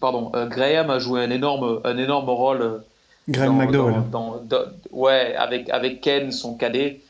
[0.00, 2.82] pardon, euh, Graham a joué un énorme, un énorme rôle.
[3.28, 4.02] Graham McDowell.
[4.92, 7.00] ouais, avec, avec Ken, son cadet.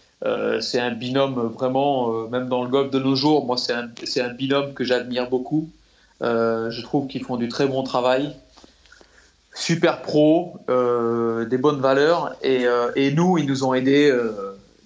[0.61, 4.33] C'est un binôme vraiment, même dans le golf de nos jours, moi c'est un, un,
[4.33, 5.69] binôme que j'admire beaucoup.
[6.21, 8.35] je trouve qu'ils font du très bon travail
[9.55, 12.65] super pro, des bonnes valeurs, et,
[12.97, 14.13] et, nous, ils nous ont aidés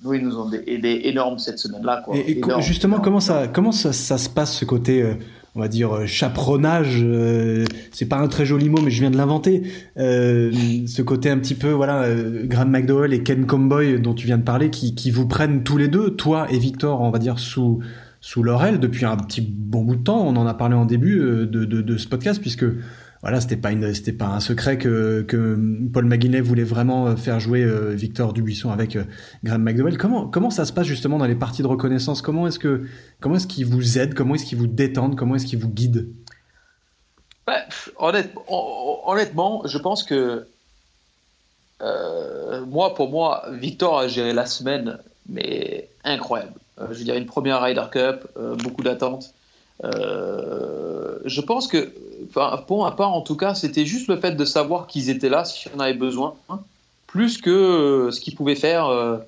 [0.03, 2.05] nous, ils nous ont aidé énorme cette semaine-là.
[2.14, 5.14] Et, justement, comment, ça, comment ça, ça, se passe ce côté, euh,
[5.61, 9.11] on va dire, euh, chaperonnage euh, C'est pas un très joli mot, mais je viens
[9.11, 9.62] de l'inventer.
[9.94, 12.07] ce côté un petit peu, voilà,
[12.44, 15.88] Graham McDowell et Ken Comboy dont tu viens de parler, qui, vous prennent tous les
[15.88, 17.81] deux, toi et Victor, on va dire, sous,
[18.23, 20.27] sous depuis un petit bon bout de temps.
[20.27, 22.64] On en a parlé en début de, de, de ce podcast, puisque
[23.22, 25.59] voilà, c'était pas c'était pas un secret que, que
[25.92, 29.04] Paul McGuinness voulait vraiment euh, faire jouer euh, Victor Dubuisson avec euh,
[29.44, 29.98] Graham McDowell.
[29.98, 32.22] Comment, comment ça se passe justement dans les parties de reconnaissance?
[32.22, 32.87] Comment est-ce que,
[33.20, 34.14] comment est-ce qu'ils vous aident?
[34.14, 35.16] Comment est-ce qu'ils vous détendent?
[35.16, 36.09] Comment est-ce qu'ils vous guident?
[37.46, 37.59] Bah,
[37.98, 40.46] honnêtement, je pense que
[42.66, 46.52] moi, pour moi, Victor a géré la semaine, mais incroyable.
[46.78, 48.26] je veux dire, une première Ryder Cup,
[48.62, 49.35] beaucoup d'attentes.
[51.25, 51.92] Je pense que
[52.66, 55.44] pour ma part en tout cas, c'était juste le fait de savoir qu'ils étaient là
[55.44, 56.35] si on avait besoin,
[57.07, 59.18] plus que euh, ce qu'ils pouvaient faire euh,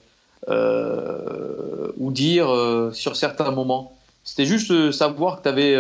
[0.49, 2.49] euh, ou dire
[2.93, 3.97] sur certains moments.
[4.25, 5.75] C'était juste savoir que tu avais,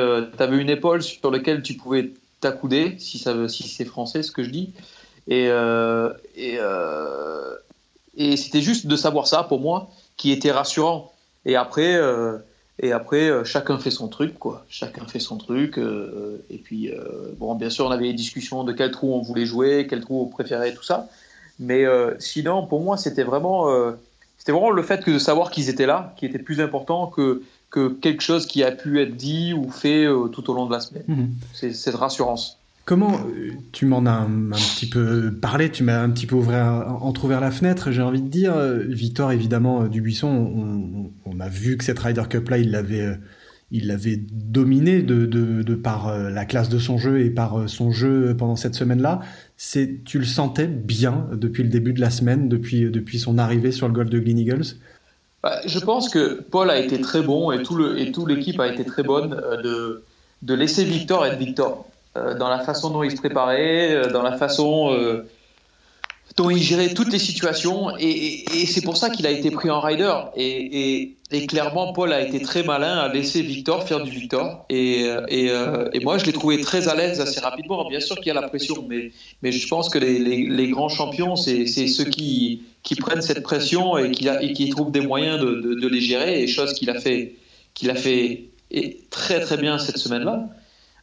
[0.61, 2.11] une épaule sur laquelle tu pouvais
[2.41, 4.73] t'accouder, si, c'est français ce que je dis.
[5.29, 5.49] Et,
[8.17, 11.12] et c'était juste de savoir ça pour moi qui était rassurant.
[11.45, 12.01] Et après,
[12.79, 14.65] et après, euh, chacun fait son truc, quoi.
[14.69, 15.79] Chacun fait son truc.
[15.79, 19.21] Euh, et puis, euh, bon, bien sûr, on avait des discussions de quel trou on
[19.21, 21.09] voulait jouer, quel trou on préférait, tout ça.
[21.59, 21.85] Mais
[22.19, 23.69] sinon, pour moi, c'était vraiment,
[24.37, 27.43] c'était vraiment le fait que de savoir qu'ils étaient là, qui était plus important que,
[27.71, 30.81] que quelque chose qui a pu être dit ou fait tout au long de la
[30.81, 31.05] semaine.
[31.07, 31.31] Mhm.
[31.53, 32.59] C'est cette rassurance.
[32.85, 36.99] Comment euh, tu m'en as un, petit peu parlé, tu m'as un petit peu ouvert,
[37.01, 38.57] entrouvert la fenêtre, j'ai envie de dire.
[38.57, 43.18] Euh, Victor, évidemment, euh, Dubuisson, on, a vu que cette Ryder Cup-là, il l'avait,
[43.71, 43.99] il
[44.31, 48.75] dominé de, de, par la classe de son jeu et par son jeu pendant cette
[48.75, 49.21] semaine-là.
[49.57, 53.73] C'est, tu le sentais bien depuis le début de la semaine, depuis, depuis son arrivée
[53.73, 54.77] sur le golf de Green Eagles?
[55.42, 58.61] Bah, Je pense que Paul a été très bon et tout, le, et tout l'équipe
[58.61, 59.31] a été très bonne
[59.64, 60.05] de,
[60.42, 61.88] de laisser Victor être Victor.
[62.18, 65.27] Euh, dans la façon dont il se préparait, euh, dans la façon euh,
[66.37, 67.96] dont il gérait toutes les situations.
[67.98, 70.12] Et, c'est pour ça qu'il a été pris en rider.
[70.37, 71.16] Et,
[71.48, 74.66] clairement, Paul a été très malin à laisser Victor faire du Victor.
[74.68, 75.07] Et,
[76.03, 77.88] moi, je l'ai trouvé très à l'aise assez rapidement.
[77.88, 79.11] Bien sûr qu'il y a la pression, mais,
[79.42, 84.11] mais je pense que les, grands champions, c'est ceux qui, qui prennent cette pression et
[84.11, 86.42] qui, trouvent des moyens de, de, les gérer.
[86.42, 87.37] Et chose qu'il a fait,
[87.72, 88.44] qu'il a fait
[89.09, 90.46] très très bien cette semaine-là.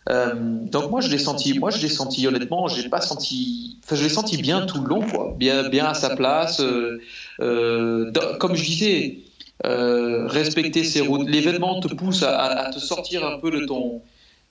[0.10, 3.96] Euh, donc moi je l'ai senti, moi je l'ai senti honnêtement, j'ai pas senti, enfin
[3.96, 6.62] je l'ai senti bien tout le long quoi, bien à sa place.
[6.62, 7.02] Euh,
[7.42, 9.18] euh, comme je disais,
[9.64, 11.28] respecter ses routes.
[11.30, 14.02] L'événement te pousse à, te sortir un peu de ton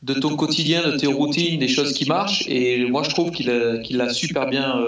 [0.02, 2.44] de ton quotidien, de tes routines, des choses qui marchent.
[2.46, 4.80] Et moi je trouve qu'il qu'il a super bien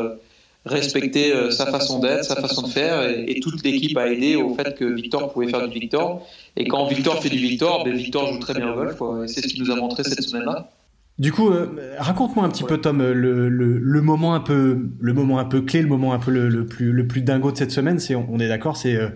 [0.66, 4.54] respecter euh, sa façon d'être, sa façon de faire, et, toute l'équipe a aidé au
[4.54, 6.26] fait que Victor pouvait faire du Victor.
[6.56, 9.02] Et quand Victor fait du Victor, ben Victor joue très bien au golf.
[9.26, 10.70] C'est ce qu'il nous a montré cette semaine-là.
[11.20, 15.12] Du coup, euh, raconte-moi un petit peu, Tom, le, le, le, moment un peu, le
[15.12, 17.72] moment un peu clé, le moment un peu le, plus, le plus dingo de cette
[17.72, 17.98] semaine.
[17.98, 19.10] C'est, on, est d'accord, c'est euh,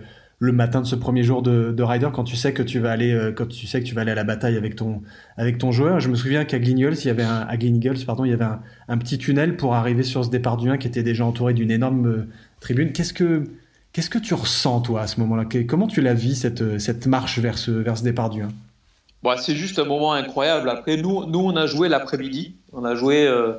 [0.45, 2.91] le matin de ce premier jour de, de rider quand tu sais que tu vas
[2.91, 5.01] aller euh, quand tu sais que tu vas aller à la bataille avec ton
[5.37, 5.99] avec ton joueur.
[5.99, 7.57] Je me souviens qu'à Glignolls, il y avait un, à
[8.05, 8.45] pardon, il y avait
[8.87, 11.71] un, petit tunnel pour arriver sur ce départ du 1 qui était déjà entouré d'une
[11.71, 12.27] énorme euh,
[12.59, 12.93] tribune.
[12.93, 13.43] Qu'est-ce que
[13.91, 15.45] qu'est-ce que tu ressens toi à ce moment-là?
[15.67, 18.47] Comment tu la vis cette cette marche vers ce vers ce départ du 1
[19.23, 20.69] bon, c'est juste un moment incroyable.
[20.69, 23.53] Après nous nous on a joué l'après-midi, on a joué euh,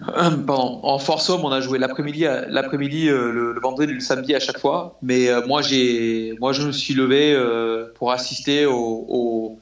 [0.48, 4.40] en force homme, on a joué l'après-midi, l'après-midi, euh, le, vendredi et le samedi à
[4.40, 4.98] chaque fois.
[5.02, 9.58] Mais euh, moi, j'ai, moi, je me suis levé euh, pour assister aux,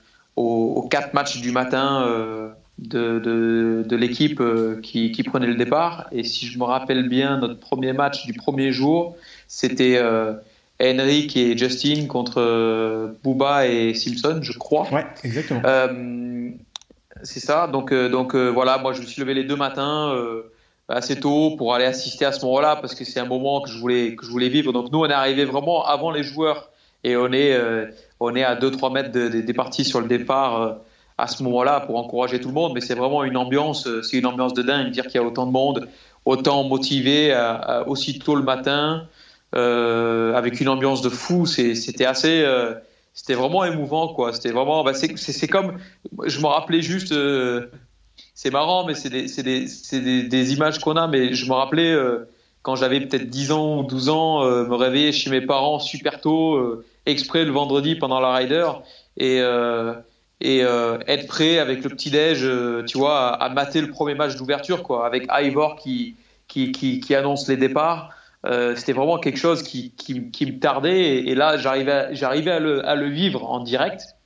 [0.91, 2.07] quatre matchs du matin
[2.79, 3.19] de,
[3.87, 4.43] de, l'équipe
[4.83, 6.09] qui, qui, prenait le départ.
[6.13, 9.17] Et si je me rappelle bien, notre premier match du premier jour,
[9.49, 10.01] c'était
[10.81, 14.89] Henrik et Justin contre Booba et Simpson, je crois.
[14.93, 15.61] Ouais, exactement.
[17.23, 17.67] C'est ça.
[17.67, 20.15] Donc, euh, donc euh, voilà, moi je me suis levé les deux matins.
[20.89, 23.79] assez tôt pour aller assister à ce moment-là parce que c'est un moment que je
[23.79, 24.73] voulais que je voulais vivre.
[24.73, 26.71] Donc nous on est arrivé vraiment avant les joueurs
[27.05, 27.87] et on est euh,
[28.19, 30.73] on est à 2-3 mètres des parties sur le départ euh,
[31.17, 32.73] à ce moment-là pour encourager tout le monde.
[32.75, 35.27] Mais c'est vraiment une ambiance, euh, c'est une ambiance de dingue dire qu'il y a
[35.27, 35.89] autant de monde,
[36.25, 39.07] autant motivé à, aussi tôt le matin
[39.53, 41.47] avec une ambiance de fou.
[41.47, 42.45] C'était assez
[43.15, 44.33] c'était vraiment émouvant quoi.
[44.33, 45.79] C'était vraiment bah, c'est comme
[46.27, 47.13] je me rappelais juste
[48.35, 51.07] c'est marrant, mais c'est des, des, des, images qu'on a.
[51.07, 52.29] Mais je me rappelais euh,
[52.63, 56.21] quand j'avais peut-être 10 ans ou 12 ans, euh, me réveiller chez mes parents super
[56.21, 58.67] tôt, euh, exprès le vendredi pendant la rider,
[59.17, 59.41] et,
[60.41, 62.47] et être prêt avec le petit-déj,
[62.87, 66.17] tu vois, à, mater le premier match d'ouverture, quoi, avec Ivor qui,
[66.49, 68.11] qui, qui annonce les départs.
[68.75, 72.95] C'était vraiment quelque chose qui, qui, qui me tardait, et, là, j'arrivais à, le, à
[72.95, 74.17] le vivre en direct.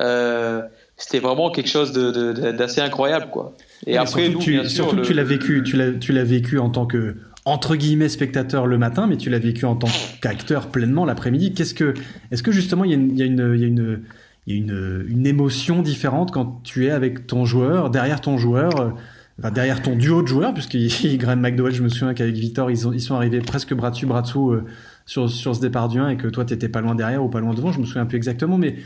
[0.00, 0.62] Euh,
[0.96, 3.54] c'était vraiment quelque chose d'assez incroyable, quoi.
[3.86, 6.70] Et après, surtout, tu, surtout que tu l'as vécu, tu l'as, tu l'as vécu en
[6.70, 9.88] tant que entre guillemets spectateur le matin, mais tu l'as vécu en tant
[10.20, 11.54] qu'acteur pleinement l'après-midi.
[11.54, 11.94] Qu'est-ce que,
[12.30, 14.02] est-ce que justement il y a une, il y a une, il y a une,
[14.46, 18.36] il y a une, une, émotion différente quand tu es avec ton joueur, derrière ton
[18.36, 18.90] joueur, euh,
[19.40, 20.76] enfin, derrière ton duo de joueurs, puisque
[21.16, 24.06] Graham McDowell, je me souviens qu'avec Victor, ils, ont, ils sont arrivés presque bras dessus,
[24.06, 24.64] bras dessous euh,
[25.06, 27.28] sur, sur ce départ du 1 et que toi, tu n'étais pas loin derrière ou
[27.28, 28.76] pas loin devant, je me souviens plus exactement, mais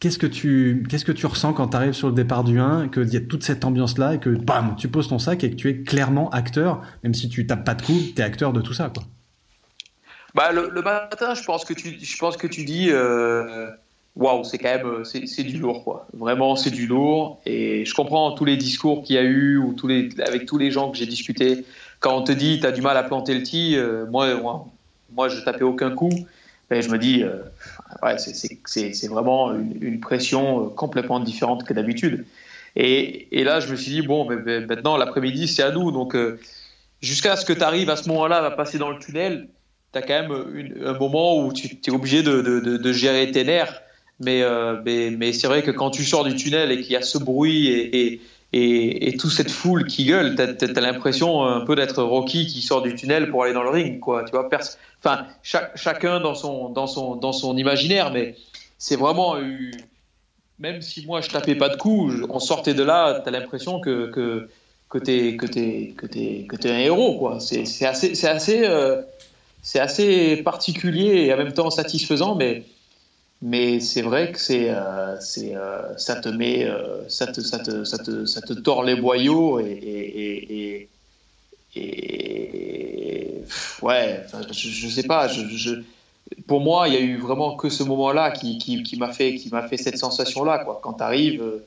[0.00, 2.88] Qu'est-ce que tu qu'est-ce que tu ressens quand tu arrives sur le départ du 1
[2.88, 5.50] qu'il y a toute cette ambiance là et que bam tu poses ton sac et
[5.50, 8.54] que tu es clairement acteur même si tu tapes pas de coups tu es acteur
[8.54, 9.02] de tout ça quoi?
[10.34, 13.68] Bah le, matin je pense que tu je pense que tu dis euh,
[14.16, 18.32] waouh c'est quand même c'est du lourd quoi vraiment c'est du lourd et je comprends
[18.32, 20.98] tous les discours qu'il y a eu ou tous les avec tous les gens que
[20.98, 21.64] j'ai discuté
[22.00, 24.66] quand on te dit tu as du mal à planter le tee euh, moi, moi
[25.12, 26.10] moi je tapais aucun coup
[26.70, 27.38] et je me dis euh,
[28.02, 32.24] ouais, c'est vraiment une, pression euh, complètement différente que d'habitude.
[32.76, 35.90] Et, et, là, je me suis dit, bon, mais, maintenant, l'après-midi, c'est à nous.
[35.90, 36.38] Donc, euh,
[37.02, 39.48] jusqu'à ce que tu arrives à ce moment-là, à passer dans le tunnel,
[39.92, 43.42] tu as quand même un moment où tu es obligé de, de, de, gérer tes
[43.42, 43.82] nerfs.
[44.20, 47.02] Mais, euh, mais, c'est vrai que quand tu sors du tunnel et qu'il y a
[47.02, 48.20] ce bruit et,
[48.52, 52.82] et, toute cette foule qui gueule, tu as, l'impression un peu d'être Rocky qui sort
[52.82, 53.98] du tunnel pour aller dans le ring.
[53.98, 54.24] Quoi.
[54.24, 54.48] Tu vois,
[55.02, 58.36] enfin, chacun dans son, imaginaire, mais
[58.78, 59.36] c'est vraiment.
[60.58, 63.80] Même si moi je tapais pas de coups, on sortait de là, tu as l'impression
[63.80, 67.38] que, que, tu es, un héros.
[67.40, 69.00] C'est assez, euh,
[69.62, 72.64] c'est assez particulier et en même temps satisfaisant, mais,
[73.42, 76.68] mais c'est vrai que c'est, euh, c'est, euh, ça te met,
[77.08, 80.88] ça, te, ça, te, ça, te, ça te tord les boyaux et,
[81.76, 81.78] et,
[83.82, 85.28] ouais, je, je, sais pas.
[85.28, 85.82] Je,
[86.46, 89.48] pour moi, il y a eu vraiment que ce moment-là qui, qui, m'a fait, qui
[89.50, 90.58] m'a fait cette sensation-là.
[90.64, 90.80] Quoi.
[90.82, 91.66] Quand tu arrives, euh,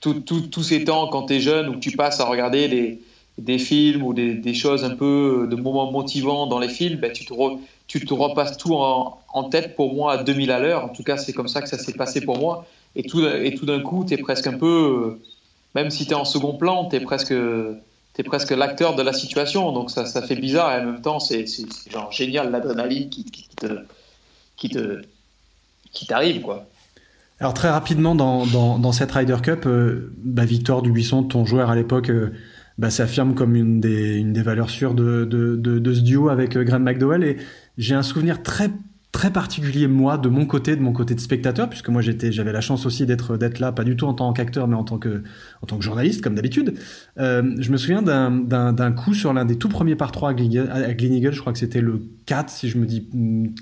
[0.00, 3.00] tous ces temps, quand tu es jeune, où tu passes à regarder des,
[3.38, 7.24] des films ou des, choses un peu de moments motivants dans les films, ben, tu,
[7.24, 10.84] te repasses tout en, tête pour moi à 2000 à l'heure.
[10.84, 12.66] En tout cas, c'est comme ça que ça s'est passé pour moi.
[12.96, 15.18] Et tout, et tout d'un coup, tu es presque un peu,
[15.74, 17.34] même si tu es en second plan, tu es presque
[18.18, 21.20] tu presque l'acteur de la situation, donc ça, ça, fait bizarre et en même temps,
[21.20, 21.44] c'est
[21.88, 23.84] genre génial l'adrénaline qui, te
[24.56, 25.02] qui te
[25.92, 26.66] qui t'arrive quoi.
[27.38, 31.70] Alors très rapidement dans, dans, dans cette Ryder Cup, euh, bah, Victor Dubuisson, ton joueur
[31.70, 32.32] à l'époque, euh,
[32.78, 36.28] bah, s'affirme comme une des, une des valeurs sûres de, de, de, de ce duo
[36.28, 37.24] avec euh, Graham McDowell.
[37.24, 37.36] Et
[37.76, 38.70] j'ai un souvenir très
[39.10, 42.52] très particulier moi de mon côté de mon côté de spectateur puisque moi j'étais j'avais
[42.52, 44.98] la chance aussi d'être d'être là pas du tout en tant qu'acteur mais en tant
[44.98, 45.22] que
[45.62, 46.74] en tant que journaliste comme d'habitude
[47.18, 51.32] euh, je me souviens d'un coup sur l'un des tout premiers par 3 à Gleneagle
[51.32, 53.08] je crois que c'était le 4 si je me dis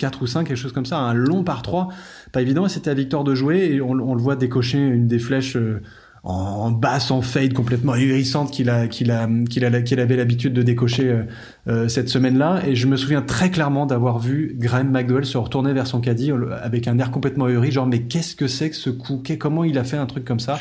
[0.00, 1.88] 4 ou 5 quelque chose comme ça un long par 3
[2.32, 5.20] pas évident c'était à Victor de jouer et on, on, le voit décocher une des
[5.20, 5.80] flèches euh,
[6.28, 11.22] en basse, en fade complètement ahurissante qu'il avait l'habitude de décocher euh,
[11.68, 12.62] euh, cette semaine-là.
[12.66, 16.32] Et je me souviens très clairement d'avoir vu Graham McDowell se retourner vers son caddie
[16.32, 19.22] euh, avec un air complètement ahuri, genre mais qu'est-ce que c'est que ce coup?
[19.38, 20.58] Comment il a fait un truc comme ça?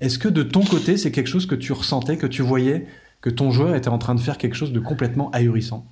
[0.00, 2.86] Est-ce que de ton côté, c'est quelque chose que tu ressentais, que tu voyais,
[3.22, 5.86] que ton joueur était en train de faire quelque chose de complètement ahurissant?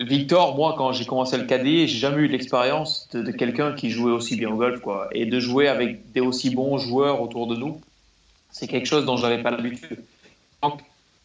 [0.00, 3.90] Victor, moi, quand j'ai commencé le cadet, j'ai jamais eu l'expérience de, de quelqu'un qui
[3.90, 7.46] jouait aussi bien au golf, quoi, et de jouer avec des aussi bons joueurs autour
[7.46, 7.80] de nous
[8.50, 9.98] c'est quelque chose dont je n'avais pas l'habitude.
[10.62, 10.80] Donc,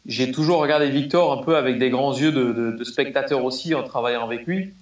[0.06, 4.24] j'ai toujours regardé Victor un peu avec des grands yeux de, spectateur aussi en travaillant
[4.26, 4.74] avec lui.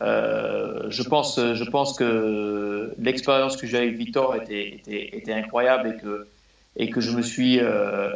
[0.00, 6.26] Euh, je, pense, je pense que l'expérience que j'ai avec Victor était, incroyable et que,
[6.76, 8.10] et que je, me suis, euh,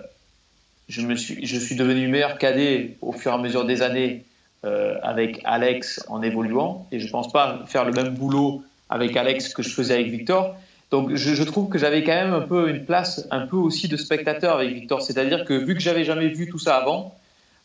[0.88, 4.25] je, me suis, je suis devenu meilleur cadet au fur et à mesure des années
[4.64, 6.87] euh, avec Alex en évoluant.
[6.92, 10.07] Et je ne pense pas faire le même boulot avec Alex que je faisais avec
[10.07, 10.55] Victor.
[10.93, 13.97] Donc je, trouve que j'avais quand même un peu une place un peu aussi de
[13.97, 15.01] spectateur avec Victor.
[15.01, 17.17] C'est-à-dire que vu que j'avais jamais vu tout ça avant,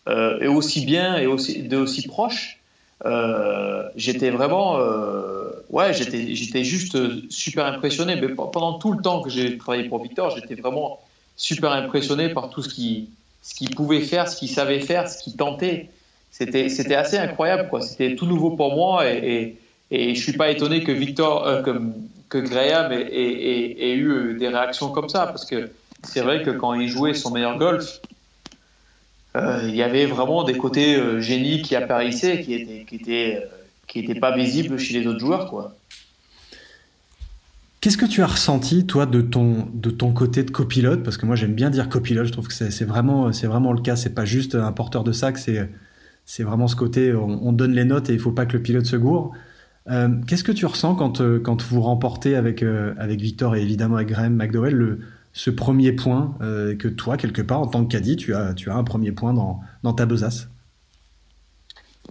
[0.07, 2.59] et aussi bien et aussi, de aussi proche,
[3.97, 4.79] j'étais vraiment,
[5.69, 6.97] ouais, j'étais, juste
[7.29, 8.15] super impressionné.
[8.15, 11.01] Mais pendant tout le temps que j'ai travaillé pour Victor, j'étais vraiment
[11.35, 13.07] super impressionné par tout ce qu'il,
[13.41, 15.89] ce qu'il pouvait faire, ce qu'il savait faire, ce qu'il tentait.
[16.31, 17.81] C'était, assez incroyable, quoi.
[17.81, 19.57] C'était tout nouveau pour moi et,
[19.91, 21.71] et, et je suis pas étonné que Victor, que
[22.35, 25.69] Graham ait, eu des réactions comme ça, parce que
[26.03, 28.01] c'est vrai que quand il jouait son meilleur golf,
[29.35, 33.41] euh, il y avait vraiment des côtés euh, génie qui apparaissaient, qui étaient, qui étaient,
[33.43, 33.47] euh,
[33.87, 35.75] qui étaient pas visibles chez les autres joueurs, quoi.
[37.79, 41.03] Qu'est-ce que tu as ressenti, toi, de ton, de ton côté de copilote?
[41.03, 43.95] Parce que moi, j'aime bien dire copilote, je trouve que c'est vraiment, vraiment le cas.
[43.95, 47.85] C'est pas juste un porteur de sac, c'est vraiment ce côté, on, on, donne les
[47.85, 49.31] notes et il faut pas que le pilote se gourre.
[49.89, 53.61] Euh, qu'est-ce que tu ressens quand, euh, quand vous remportez avec, euh, avec Victor et
[53.61, 54.99] évidemment avec Graham McDowell le,
[55.33, 58.75] ce premier point que toi, quelque part, en tant que caddie, tu as, tu as
[58.75, 60.47] un premier point dans, dans ta besace?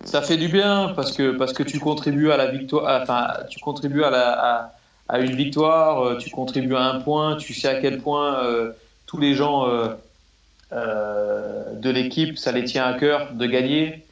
[0.05, 3.59] Ça fait du bien parce que, parce que tu contribues à la victoire, enfin, tu
[3.59, 4.71] contribues à, la,
[5.09, 8.39] à, une victoire, tu contribues à un point, tu sais à quel point
[9.07, 9.67] tous les gens
[10.71, 14.05] de l'équipe, ça les tient à cœur de gagner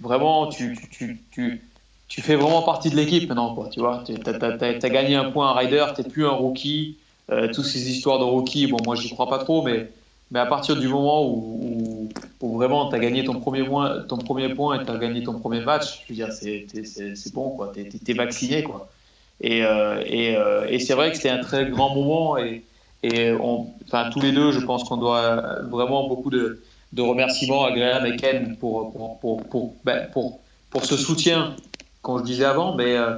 [0.00, 1.62] vraiment, tu, tu, tu,
[2.08, 4.02] tu, fais vraiment partie de l'équipe maintenant, quoi, tu vois.
[4.04, 6.96] Tu as, gagné un point à Ryder, tu plus un rookie.
[7.30, 9.90] Euh, toutes ces histoires de rookie, bon, moi, j'y crois pas trop, mais,
[10.30, 12.08] mais à partir du moment où,
[12.40, 15.24] où, vraiment tu as gagné ton premier, point, ton premier point et tu as gagné
[15.24, 17.72] ton premier match, je veux dire, c'est bon, quoi.
[17.74, 18.88] Tu es, vacciné, quoi.
[19.40, 22.62] Et, euh, et, euh, et c'est vrai que c'était un très grand moment et,
[23.02, 27.64] et on, enfin, tous les deux, je pense qu'on doit vraiment beaucoup de, de remerciements
[27.64, 31.54] à Graham et Ken pour, pour, pour, pour, ben, pour, pour ce soutien,
[32.02, 33.16] comme je disais avant, mais, euh,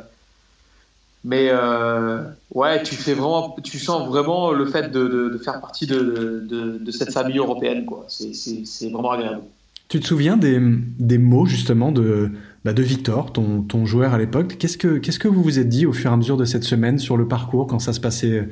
[1.25, 2.23] mais euh,
[2.55, 6.47] ouais, tu, fais vraiment, tu sens vraiment le fait de, de, faire partie de,
[6.81, 7.85] de, cette famille européenne.
[7.85, 8.07] Quoi.
[8.09, 9.43] C'est, c'est, vraiment agréable.
[9.89, 10.61] Tu te souviens des,
[10.99, 12.31] des mots justement de,
[12.65, 14.57] bah de Victor, ton, ton joueur à l'époque?
[14.59, 16.65] Qu'est-ce que, qu'est-ce que vous vous êtes dit au fur et à mesure de cette
[16.65, 18.49] semaine sur le parcours, quand ça se passait,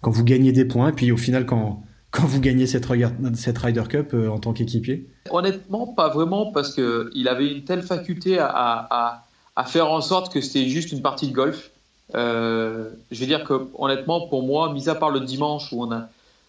[0.00, 2.86] quand vous gagnez des points, et puis au final quand quand vous gagnez cette,
[3.34, 7.82] cette Ryder Cup euh, en tant qu'équipier Honnêtement, pas vraiment, parce qu'il avait une telle
[7.82, 9.24] faculté à,
[9.66, 11.70] faire en sorte que c'était juste une partie de golf.
[12.14, 15.86] Euh, je veux dire que, honnêtement, pour moi, mis à part le dimanche où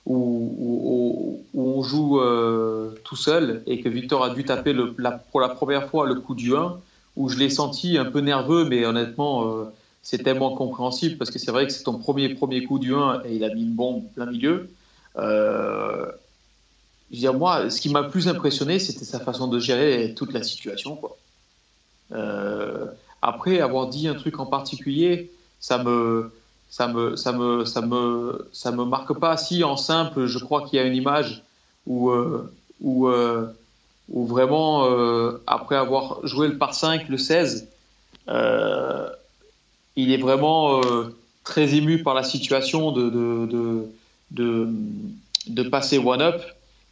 [0.06, 4.76] on, joue euh, tout seul et que Victor a dû taper
[5.32, 6.78] pour la première fois le coup du 1,
[7.18, 9.70] où je l'ai senti un peu nerveux, mais honnêtement,
[10.04, 13.24] c'est tellement compréhensible parce que c'est vrai que c'est ton premier, premier coup du 1
[13.26, 14.70] et il a mis une bombe plein milieu.
[15.18, 16.06] Euh,
[17.12, 20.44] je dire, moi, ce qui m'a plus impressionné, c'était sa façon de gérer toute la
[20.44, 21.00] situation.
[22.12, 22.86] Euh,
[23.22, 26.32] après avoir dit un truc en particulier, ça me,
[26.70, 29.38] ça me, ça me, ça me, ça me marque pas.
[29.38, 31.44] Si en simple, je crois qu'il y a une image
[31.88, 33.10] où, euh, où,
[34.10, 34.86] où vraiment,
[35.48, 37.68] après avoir joué le par 5, le 16,
[38.28, 40.82] il est vraiment
[41.44, 43.90] très ému par la situation de, de
[44.32, 44.70] de,
[45.48, 46.42] de passer One Up.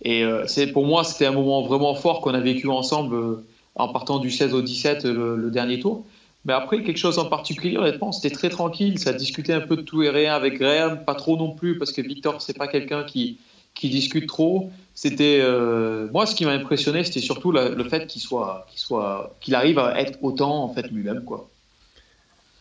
[0.01, 3.45] Et euh, c'est pour moi, c'était un moment vraiment fort qu'on a vécu ensemble euh,
[3.75, 6.05] en partant du 16 au 17 le, dernier tour.
[6.45, 8.99] Mais après, quelque chose en particulier, honnêtement, c'était très tranquille.
[8.99, 11.91] Ça discutait un peu de tout et rien avec Graham, pas trop non plus, parce
[11.91, 13.37] que Victor, c'est pas quelqu'un qui,
[13.73, 14.69] qui discute trop.
[14.93, 19.35] C'était euh, moi, ce qui m'a impressionné, c'était surtout le fait qu'il soit, qu'il soit,
[19.41, 21.49] qu'il arrive à être autant en fait lui-même, quoi.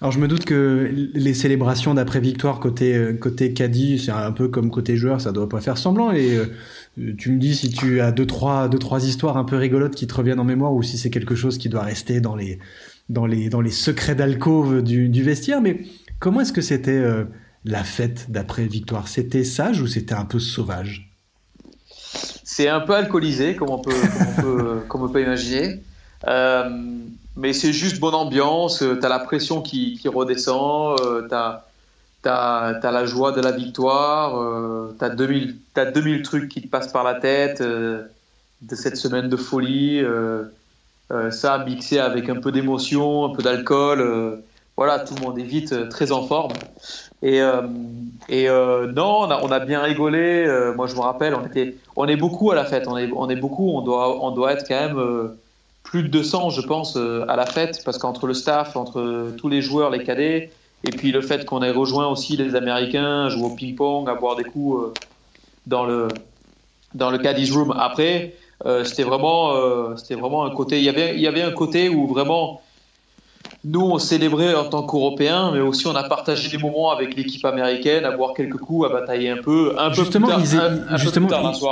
[0.03, 4.33] Alors je me doute que les célébrations d'après victoire côté euh, côté caddie, c'est un
[4.33, 6.13] peu comme côté joueur, ça doit pas faire semblant.
[6.13, 9.57] Et euh, tu me dis si tu as deux trois deux trois histoires un peu
[9.57, 12.37] rigolotes qui te reviennent en mémoire ou si c'est quelque chose qui doit rester dans
[12.37, 12.59] les
[13.09, 15.63] dans les dans les secrets d'alcôve du, vestiaire.
[15.63, 15.81] Mais
[16.19, 17.25] comment est-ce que c'était euh,
[17.65, 19.09] la fête d'après victoire?
[19.09, 21.11] C'était sage ou c'était un peu sauvage?
[22.45, 25.81] C'est un peu alcoolisé, comme on peut comme on peut, comme on peut imaginer.
[26.27, 26.69] Euh,
[27.37, 31.65] mais c'est juste bonne ambiance, euh, tu as la pression qui, redescend, euh, tu as,
[32.25, 34.33] as, la joie de la victoire,
[34.99, 38.09] tu as, 2000, as 2000 trucs qui te passent par la tête de
[38.75, 40.03] cette semaine de folie.
[41.31, 44.43] ça mixé avec un peu d'émotion, un peu d'alcool.
[44.77, 46.53] voilà, tout le monde est vite très en forme.
[47.23, 47.43] Et,
[48.29, 50.73] et non, on a, on a, bien rigolé.
[50.75, 52.89] moi, je me rappelle, on, était, on est beaucoup à la fête.
[52.89, 53.71] On est, on est beaucoup.
[53.71, 55.37] On doit, on doit être quand même
[55.87, 59.49] plus de 200, je pense, euh, à la fête, parce qu'entre le staff, entre tous
[59.49, 60.51] les joueurs, les cadets,
[60.85, 64.35] et puis le fait qu'on ait rejoint aussi les Américains, jouer au ping-pong, à boire
[64.35, 64.93] des coups euh,
[65.67, 66.09] dans le
[66.95, 67.73] dans le caddies room.
[67.79, 68.35] Après,
[68.65, 69.53] euh, c'était vraiment
[70.11, 70.79] vraiment un côté.
[70.79, 72.61] Il y avait il y avait un côté où vraiment
[73.69, 77.45] nous, on célébrait en tant qu'Européens, mais aussi on a partagé des moments avec l'équipe
[77.45, 79.75] américaine, à boire quelques coups, à batailler un peu.
[79.77, 81.29] Un justement, peu plus tard, ils, justement,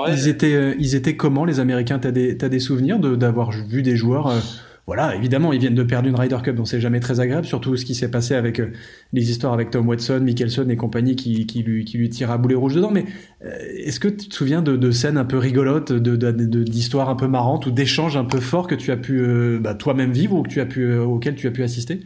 [0.08, 2.00] ils, étaient, euh, ils étaient comment les Américains?
[2.00, 4.40] T'as des, as des souvenirs d'avoir vu des joueurs euh,
[4.86, 7.76] voilà, évidemment, ils viennent de perdre une Ryder Cup, donc c'est jamais très agréable, surtout
[7.76, 8.72] ce qui s'est passé avec euh,
[9.12, 12.74] les histoires avec Tom Watson, Mickelson et compagnie qui, lui, qui tirent à boulet rouge
[12.74, 12.90] dedans.
[12.90, 13.06] Mais
[13.42, 17.66] est-ce que tu te souviens de, scènes un peu rigolotes, d'histoires de, un peu marrantes
[17.66, 20.60] ou d'échanges un peu forts que tu as pu bah, toi-même vivre ou que tu
[20.60, 22.00] as pu, auxquels tu as pu assister?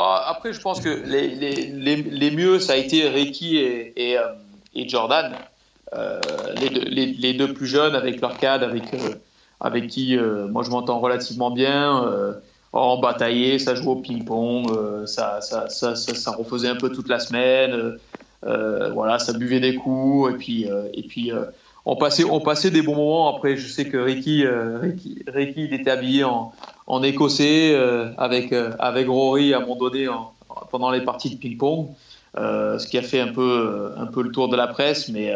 [0.00, 4.28] Ah, après, je pense que les, mieux, ça a été Ricky et, euh,
[4.86, 5.34] Jordan,
[5.92, 6.20] euh,
[6.60, 9.14] les, deux, plus jeunes avec leur cadre, avec, euh,
[9.60, 10.16] avec qui
[10.50, 12.02] moi je m'entends relativement bien.
[12.72, 14.66] en bataillé, ça joue au ping-pong,
[15.06, 17.96] ça, ça, ça, ça, refaisait un peu toute la semaine.
[18.42, 21.32] voilà, ça buvait des coups et puis, et puis
[21.84, 23.36] on passait, on passait des bons moments.
[23.36, 26.52] Après, je sais que Ricky, Ricky, Ricky il était habillé en,
[26.88, 30.08] en écossais euh, avec, euh, avec Rory à un moment donné
[30.70, 31.88] pendant les parties de ping-pong,
[32.36, 35.32] euh, ce qui a fait un peu, un peu le tour de la presse, mais,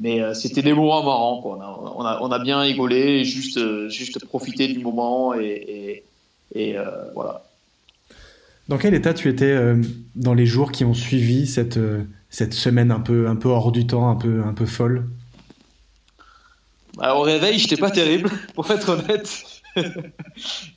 [0.00, 1.42] mais c'était des moments marrants.
[1.42, 1.58] Quoi.
[1.96, 6.02] On, a, on, a, bien rigolé, juste, juste profité du moment et,
[6.54, 6.76] et,
[7.14, 7.44] voilà.
[8.68, 9.56] Dans quel état tu étais
[10.16, 11.78] dans les jours qui ont suivi cette,
[12.30, 15.08] cette semaine un peu, un peu hors du temps, un peu, un peu folle?
[16.96, 19.44] Bah, Au réveil, j'étais pas terrible, pour être honnête.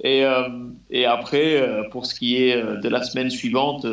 [0.03, 0.47] et, euh,
[0.89, 3.85] et, après, euh, pour ce qui est euh, de la semaine suivante,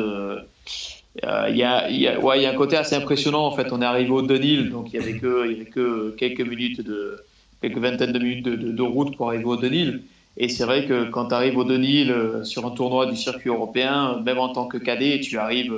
[1.15, 3.45] il y, a, y, a, y, a, un côté assez impressionnant.
[3.45, 7.23] En fait, on est arrivé au Denil, donc il n'y avait, que, quelques minutes de
[7.61, 10.03] quelques vingtaines de minutes de, route pour arriver au Denil.
[10.37, 14.21] Et c'est vrai que quand tu arrives au Denil sur un tournoi du circuit européen,
[14.23, 15.77] même en tant que cadet, tu arrives,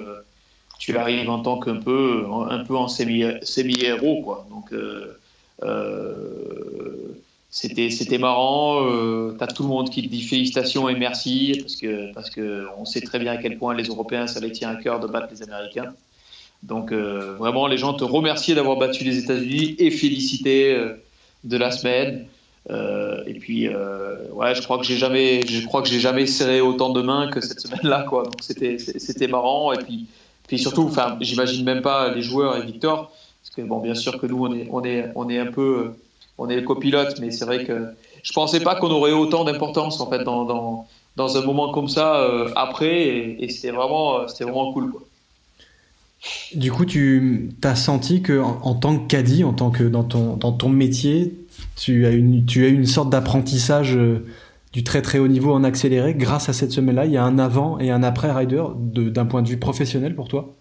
[0.77, 4.45] tu arrives en tant qu'un peu, un peu en semi-héros, quoi.
[4.51, 4.71] Donc
[7.53, 8.83] c'était c'était marrant.
[8.87, 12.31] Euh, tu as tout le monde qui te dit félicitations et merci parce que parce
[12.31, 14.99] que on sait très bien à quel point les Européens ça les tient à cœur
[14.99, 15.93] de battre les Américains.
[16.63, 20.95] Donc euh, vraiment les gens te remercier d'avoir battu les États-Unis et féliciter euh,
[21.43, 22.25] de la semaine.
[22.71, 26.59] Euh, et puis ouais, je crois que j'ai jamais je crois que j'ai jamais serré
[26.59, 28.23] autant de mains que cette semaine-là quoi.
[28.23, 30.07] Donc c'était c'était marrant et puis
[30.47, 33.11] puis surtout enfin j'imagine même pas les joueurs et Victor
[33.43, 35.93] parce que bon bien sûr que nous on est on est on est un peu
[36.37, 37.87] on est le copilote, mais c'est vrai que
[38.23, 41.87] je pensais pas qu'on aurait autant d'importance en fait dans, dans, dans, un moment comme
[41.87, 43.07] ça euh, après,
[43.39, 44.91] et, c'était vraiment, euh, c'était vraiment cool.
[44.91, 45.01] Quoi.
[46.55, 50.37] Du coup, tu as senti que en, tant que caddie, en tant que dans ton,
[50.37, 51.33] dans ton métier,
[51.75, 54.25] tu as une, tu as une sorte d'apprentissage euh,
[54.71, 57.05] du très très haut niveau en accéléré grâce à cette semaine-là?
[57.05, 60.29] Il y a un avant et un après rider d'un point de vue professionnel pour
[60.29, 60.53] toi?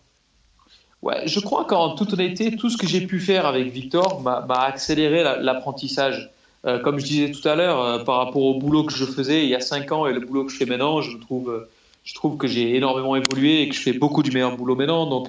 [1.02, 4.44] Ouais, je crois qu'en toute honnêteté, tout ce que j'ai pu faire avec Victor m'a
[4.62, 6.30] accéléré l'apprentissage.
[6.64, 9.42] Euh, comme je disais tout à l'heure, euh, par rapport au boulot que je faisais
[9.42, 11.68] il y a 5 ans et le boulot que je fais maintenant, je trouve, euh,
[12.04, 15.06] je trouve que j'ai énormément évolué et que je fais beaucoup du meilleur boulot maintenant.
[15.06, 15.28] Donc,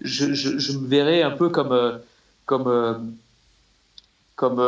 [0.00, 0.24] je,
[0.78, 2.00] me verrais un peu comme,
[2.46, 3.14] comme,
[4.34, 4.58] comme,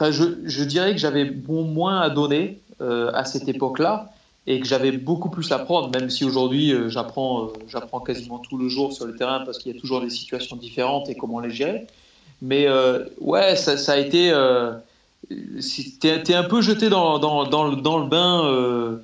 [0.00, 4.10] je, je dirais que j'avais moins à donner à cette époque-là
[4.46, 8.38] et que j'avais beaucoup plus à prendre, même si aujourd'hui euh, j'apprends, euh, j'apprends quasiment
[8.38, 11.14] tout le jour sur le terrain parce qu'il y a toujours des situations différentes et
[11.14, 11.86] comment les gérer.
[12.40, 14.30] Mais euh, ouais, ça, a été.
[14.30, 14.72] Euh,
[16.00, 19.00] t'es, un peu jeté dans, le, bain,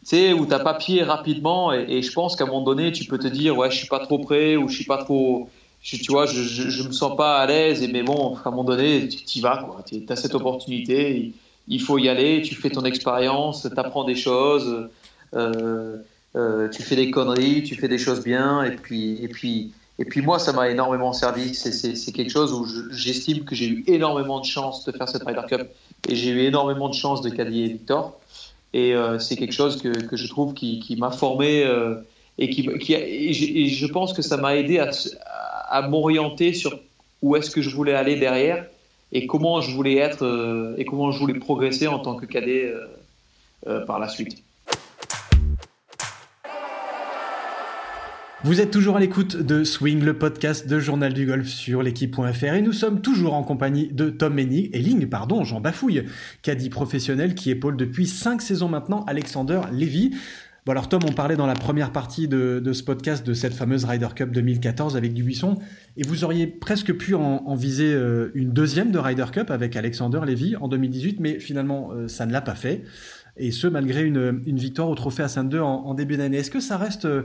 [0.00, 3.04] tu sais, où t'as pas pied rapidement, et, je pense qu'à un moment donné, tu
[3.04, 5.50] peux te dire, ouais, je suis pas trop prêt ou je suis pas trop.
[5.82, 9.08] tu vois, je, me sens pas à l'aise, et mais bon, à un moment donné,
[9.08, 9.84] tu y vas, quoi.
[9.86, 11.32] Tu as cette opportunité
[11.70, 14.88] il faut y aller, tu fais ton expérience, tu apprends des choses,
[15.34, 15.96] euh,
[16.34, 20.04] euh, tu fais des conneries, tu fais des choses bien, et puis, et puis, et
[20.04, 21.54] puis moi, ça m'a énormément servi.
[21.54, 25.42] C'est quelque chose où j'estime que j'ai eu énormément de chance de faire cette Ryder
[25.48, 25.68] Cup,
[26.08, 28.18] et j'ai eu énormément de chance de qualifier Victor.
[28.72, 31.64] Et euh, c'est quelque chose que, je trouve qui, m'a formé
[32.38, 36.80] et qui, qui et je pense que ça m'a aidé à m'orienter sur
[37.22, 38.66] où est-ce que je voulais aller derrière
[39.12, 42.66] et comment je voulais être euh, et comment je voulais progresser en tant que cadet
[42.66, 42.86] euh,
[43.66, 44.42] euh, par la suite.
[48.42, 52.54] Vous êtes toujours à l'écoute de Swing, le podcast de Journal du Golf sur l'équipe.fr
[52.54, 56.06] et nous sommes toujours en compagnie de Tom Hennig, et Ling, pardon, Jean Bafouille,
[56.40, 60.14] caddie professionnel qui épaule depuis 5 saisons maintenant Alexander Lévy.
[60.70, 64.08] Alors Tom, on parlait dans la première partie de, ce podcast de cette fameuse Ryder
[64.14, 65.56] Cup 2014 avec Dubuisson,
[65.96, 70.20] et vous auriez presque pu en, viser euh, une deuxième de Ryder Cup avec Alexander
[70.24, 72.84] Levy en 2018, mais finalement euh, ça ne l'a pas fait,
[73.36, 76.36] et ce malgré une, victoire au Trophée à Sainte-Deux en, début d'année.
[76.36, 77.24] Est-ce que ça reste euh,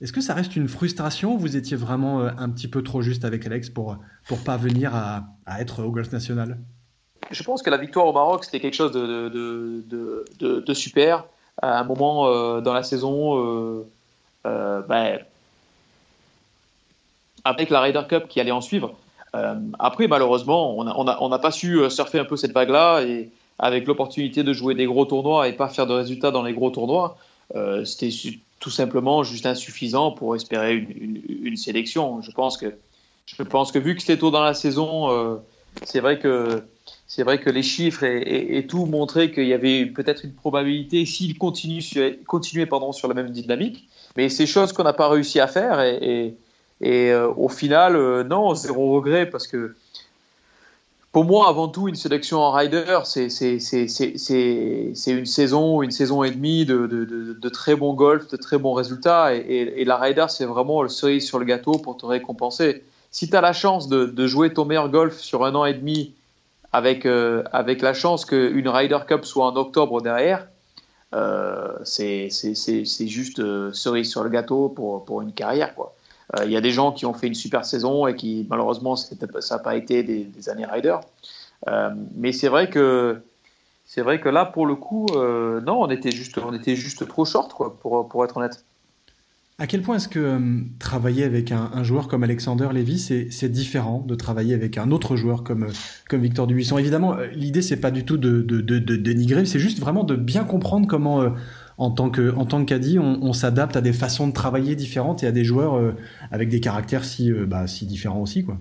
[0.00, 3.46] est-ce que ça reste une frustration Vous étiez vraiment un petit peu trop juste avec
[3.46, 6.58] Alex pour pour pas venir à, être au golf national?
[7.30, 11.26] Je pense que la victoire au Maroc c'était quelque chose de super.
[11.62, 13.84] À un moment dans la saison,
[14.44, 15.18] ben,
[17.44, 18.94] avec la Ryder Cup qui allait en suivre.
[19.78, 24.52] après, malheureusement, on n'a pas su surfer un peu cette vague-là et avec l'opportunité de
[24.52, 27.16] jouer des gros tournois et pas faire de résultats dans les gros tournois,
[27.84, 28.10] c'était
[28.60, 32.22] tout simplement juste insuffisant pour espérer une, une, sélection.
[32.22, 32.74] Je pense que,
[33.26, 35.36] je pense que vu que c'était tôt dans la saison, euh,
[35.84, 36.62] c'est vrai que
[37.06, 41.38] c'est vrai que les chiffres et, tout montraient qu'il y avait peut-être une probabilité s'il
[41.38, 43.88] continuait sur la même dynamique.
[44.16, 46.36] Mais c'est chose qu'on n'a pas réussi à faire et,
[46.80, 49.74] et euh, au final, euh, non, zéro regret parce que
[51.12, 53.28] pour moi, avant tout, une sélection en rider, c'est
[55.06, 59.34] une saison, une saison et demie de, très bons golf, de très bons résultats.
[59.34, 62.84] Et, la rider, c'est vraiment le cerise sur le gâteau pour te récompenser.
[63.10, 66.12] Si tu as la chance de, jouer ton meilleur golf sur un an et demi
[66.76, 70.46] avec, euh, avec la chance qu'une Ryder Cup soit en octobre derrière,
[71.14, 72.28] euh, c'est
[73.08, 75.72] juste euh, cerise sur le gâteau pour, pour une carrière.
[76.36, 78.94] Euh, il y a des gens qui ont fait une super saison et qui, malheureusement,
[78.94, 80.98] ça n'a pas été des, années rider.
[81.66, 83.22] Euh, mais c'est vrai que
[83.86, 87.24] c'est vrai que là, pour le coup, non, on était juste, on était juste trop
[87.24, 88.65] short, quoi, pour, pour être honnête.
[89.58, 90.38] À quel point est-ce que
[90.78, 95.44] travailler avec un, joueur comme Alexander Lévy, c'est différent de travailler avec un autre joueur
[95.44, 95.68] comme,
[96.10, 96.76] comme Victor Dubuisson?
[96.76, 98.42] Évidemment, l'idée, c'est pas du tout de,
[98.96, 101.32] dénigrer, c'est juste vraiment de bien comprendre comment
[101.78, 102.34] en tant que
[102.98, 105.92] on, s'adapte à des façons de travailler différentes et à des joueurs euh,
[106.30, 108.58] avec des caractères si euh, bah, si différents aussi quoi.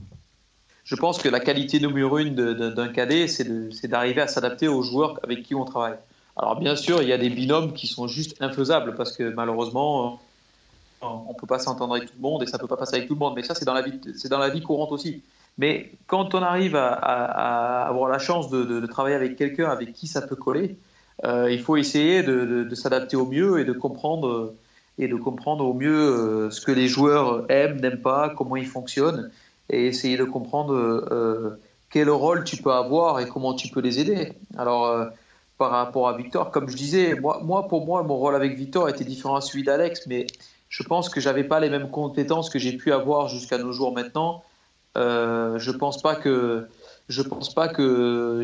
[0.83, 5.19] Je pense que la qualité numéro une d'un cadet, c'est d'arriver à s'adapter aux joueurs
[5.23, 5.97] avec qui on travaille.
[6.37, 10.19] Alors bien sûr, il y a des binômes qui sont juste infaisables parce que malheureusement,
[11.05, 12.95] on ne peut pas s'entendre avec tout le monde et ça ne peut pas passer
[12.95, 13.33] avec tout le monde.
[13.35, 15.23] Mais ça, c'est dans la vie, c'est dans la vie courante aussi.
[15.57, 20.07] Mais quand on arrive à, avoir la chance de, de travailler avec quelqu'un avec qui
[20.07, 20.77] ça peut coller,
[21.23, 24.53] euh, il faut essayer de, s'adapter au mieux et de comprendre
[24.97, 28.67] et de comprendre au mieux euh, ce que les joueurs aiment, n'aiment pas, comment ils
[28.67, 29.29] fonctionnent,
[29.69, 33.99] et essayer de comprendre euh, quel rôle tu peux avoir et comment tu peux les
[33.99, 34.33] aider.
[34.57, 35.07] Alors,
[35.57, 38.87] par rapport à Victor, comme je disais, moi, moi, pour moi, mon rôle avec Victor
[38.87, 40.27] était différent à celui d'Alex, mais
[40.75, 43.93] je pense que j'avais pas les mêmes compétences que j'ai pu avoir jusqu'à nos jours
[43.93, 44.43] maintenant.
[44.95, 46.67] je pense pas que
[47.07, 48.43] je pense pas que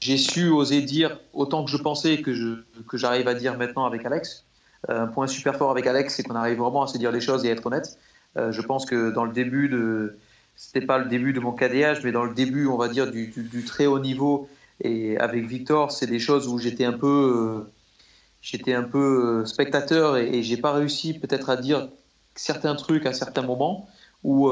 [0.00, 2.48] j'ai su oser dire autant que je pensais que je
[2.88, 4.44] que j'arrive à dire maintenant avec Alex.
[4.90, 7.20] Euh, un point super fort avec Alex, c'est qu'on arrive vraiment à se dire les
[7.20, 7.98] choses et à être honnête.
[8.36, 10.18] Euh, je pense que dans le début de,
[10.56, 13.28] c'était pas le début de mon KDH, mais dans le début, on va dire du,
[13.28, 14.48] du, très haut niveau
[14.82, 17.72] et avec Victor, c'est des choses où j'étais un peu, euh,
[18.44, 21.88] j'étais un peu spectateur et, et j'ai pas réussi peut-être à dire
[22.36, 23.88] certains trucs à certains moments
[24.22, 24.48] où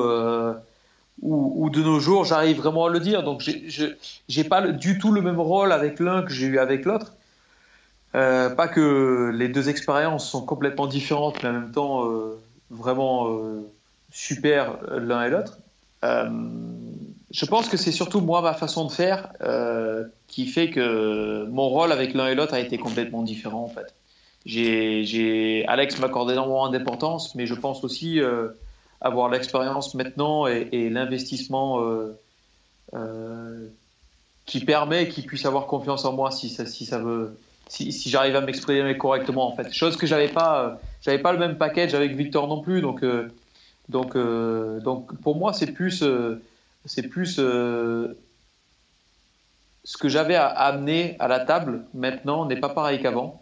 [1.21, 3.23] ou, de nos jours, j'arrive vraiment à le dire.
[3.23, 3.87] Donc, je
[4.37, 7.13] n'ai pas du tout le même rôle avec l'un que j'ai eu avec l'autre.
[8.15, 12.39] Euh, pas que les deux expériences sont complètement différentes, mais en même temps euh,
[12.71, 13.63] vraiment euh,
[14.11, 15.59] super l'un et l'autre.
[17.33, 19.33] Je pense que c'est surtout moi, ma façon de faire,
[20.29, 23.95] qui fait que mon rôle avec l'un et l'autre a été complètement différent en fait.
[24.45, 28.21] J'ai, Alex m'accorde énormément d'importance, mais je pense aussi
[29.03, 32.17] avoir l'expérience maintenant et, l'investissement euh,
[32.95, 33.67] euh,
[34.47, 37.37] qui permet qu'il puisse avoir confiance en moi si ça, si ça veut,
[37.69, 39.73] si, j'arrive à m'exprimer correctement en fait.
[39.73, 43.05] Chose que j'avais pas, euh, j'avais pas le même package avec Victor non plus, donc
[43.89, 46.05] donc donc pour moi c'est plus
[46.85, 47.39] c'est plus
[49.85, 53.41] ce que j'avais à amener à la table maintenant n'est pas pareil qu'avant.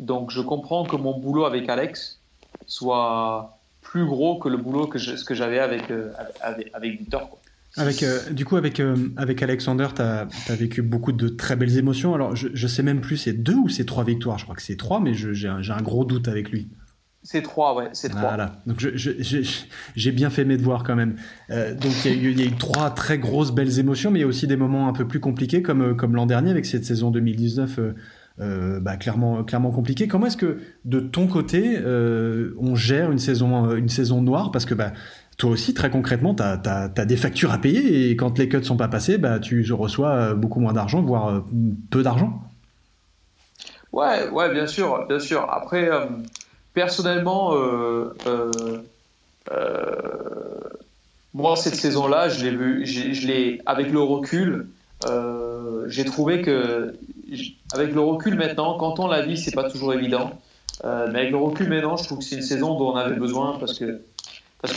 [0.00, 2.20] Donc je comprends que mon boulot avec Alex
[2.66, 6.10] soit plus gros que le boulot que ce que j'avais avec, euh,
[6.42, 7.38] avec, Victor.
[7.76, 11.78] Avec, euh, du coup, avec, euh, avec Alexander, tu as, vécu beaucoup de très belles
[11.78, 12.14] émotions.
[12.14, 14.62] Alors, je, je sais même plus, c'est deux ou c'est trois victoires Je crois que
[14.62, 16.68] c'est trois, mais j'ai un, gros doute avec lui.
[17.28, 18.20] C'est trois, ouais, c'est trois.
[18.20, 21.16] Voilà, donc j'ai bien fait mes devoirs quand même.
[21.50, 24.46] donc il y, a eu trois très grosses belles émotions, mais il y a aussi
[24.46, 27.80] des moments un peu plus compliqués, comme, comme l'an dernier avec cette saison 2019
[28.38, 30.08] euh, bah, clairement, clairement compliqué.
[30.08, 34.50] Comment est-ce que de ton côté, euh, on gère une saison, euh, une saison noire?
[34.50, 34.92] Parce que bah,
[35.38, 38.76] toi aussi, très concrètement, tu as, des factures à payer et quand les cuts sont
[38.76, 41.44] pas passés, bah, tu reçois beaucoup moins d'argent, voire
[41.90, 42.42] peu d'argent.
[43.92, 45.50] Ouais, ouais, bien sûr, bien sûr.
[45.50, 45.88] Après,
[46.76, 47.54] personnellement,
[51.34, 54.68] moi, cette saison-là, je l'ai vu, avec le recul,
[55.88, 56.94] j'ai trouvé que
[57.72, 60.30] avec le recul maintenant, quand on la vit, c'est pas toujours évident.
[60.84, 63.16] Euh, mais avec le recul maintenant, je trouve que c'est une saison dont on avait
[63.16, 64.02] besoin parce que,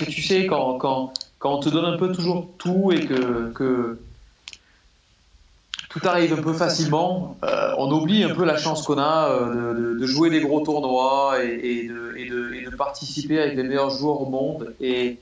[0.06, 4.00] tu sais, quand, on te donne un peu toujours tout et que,
[5.90, 7.36] tout arrive un peu facilement.
[7.44, 11.44] Euh, on oublie un peu la chance qu'on a euh, de, jouer des gros tournois
[11.44, 14.74] et, de, participer avec les meilleurs joueurs au monde.
[14.80, 15.18] Et,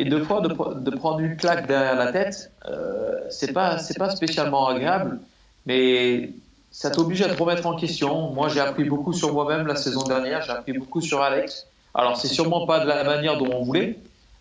[0.00, 5.18] deux fois, de, prendre une claque derrière la tête, euh, c'est pas, pas spécialement agréable,
[5.66, 6.30] mais
[6.70, 8.30] ça t'oblige à te remettre en question.
[8.30, 11.66] Moi, j'ai appris beaucoup sur moi-même la saison dernière, j'ai appris beaucoup sur Alex.
[11.92, 13.98] Alors, c'est sûrement pas de la manière dont on voulait,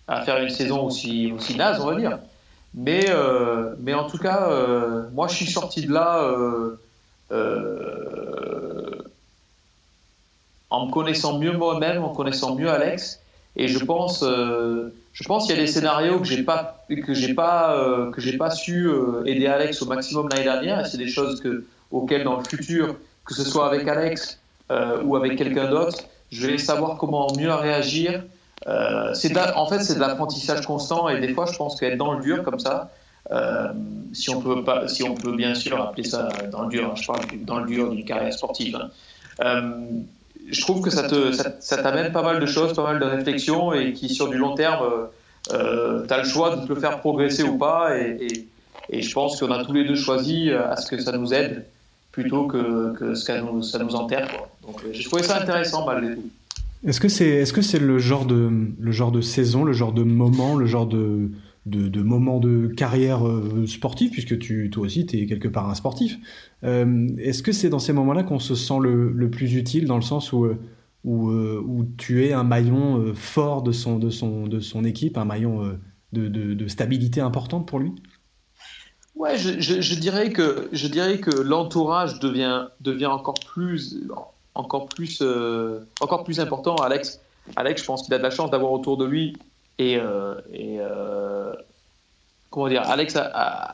[0.08, 2.20] à faire une saison aussi, aussi naze, on va dire.
[2.76, 6.24] Mais, euh, mais en tout cas, euh, moi, je suis sorti de là
[7.32, 9.02] euh,
[10.70, 13.20] en me connaissant mieux moi-même, en connaissant mieux Alex.
[13.56, 17.36] Et je pense, je pense qu'il y a des scénarios que j'ai pas que j'ai
[17.36, 18.90] pas que j'ai pas su
[19.28, 20.80] aider Alex au maximum l'année dernière.
[20.84, 24.40] Et c'est des choses que auxquelles dans le futur, que ce soit avec Alex
[25.04, 26.00] ou avec quelqu'un d'autre,
[26.32, 28.24] je vais savoir comment mieux réagir
[28.68, 32.14] euh, c'est en fait, c'est de l'apprentissage constant et des fois, je pense qu'être dans
[32.14, 32.92] le dur comme ça,
[33.32, 33.70] euh,
[34.14, 36.96] si on peut pas, si on peut bien sûr appeler ça dans le dur, hein,
[36.96, 38.76] je parle dans le dur d'une carrière sportive.
[38.76, 38.90] Hein.
[39.44, 39.80] Euh,
[40.50, 43.74] je trouve que ça te, ça, t'amène pas mal de choses, pas mal de réflexions
[43.74, 45.08] et qui sur du long terme,
[45.50, 48.48] tu as le choix de te le faire progresser ou pas et,
[48.90, 51.66] et, je pense qu'on a tous les deux choisi à ce que ça nous aide
[52.12, 54.28] plutôt que, que ce que ça nous enterre.
[54.62, 56.30] Donc j'ai trouvé ça intéressant malgré tout.
[56.86, 60.56] Est-ce que c'est est-ce le genre de le genre de saison, le genre de moment,
[60.56, 61.32] le genre de
[61.66, 65.76] de, moment de carrière euh, sportive, puisque tu toi aussi tu es quelque part un
[65.76, 66.18] sportif.
[66.64, 69.96] Euh, est-ce que c'est dans ces moments-là qu'on se sent le, le, plus utile, dans
[69.96, 70.58] le sens où euh,
[71.06, 75.78] où tu es un maillon fort de son de son de son équipe, un maillon
[76.12, 77.94] de, de, stabilité importante pour lui?
[79.16, 80.70] Ouais, je, je, je, dirais que
[81.18, 83.98] que l'entourage devient devient encore plus
[84.56, 86.76] encore plus, euh, encore plus important.
[86.76, 87.20] Alex,
[87.56, 89.36] Alex, je pense qu'il a de la chance d'avoir autour de lui
[89.80, 91.54] et, euh, euh,
[92.50, 93.74] comment dire, Alex a,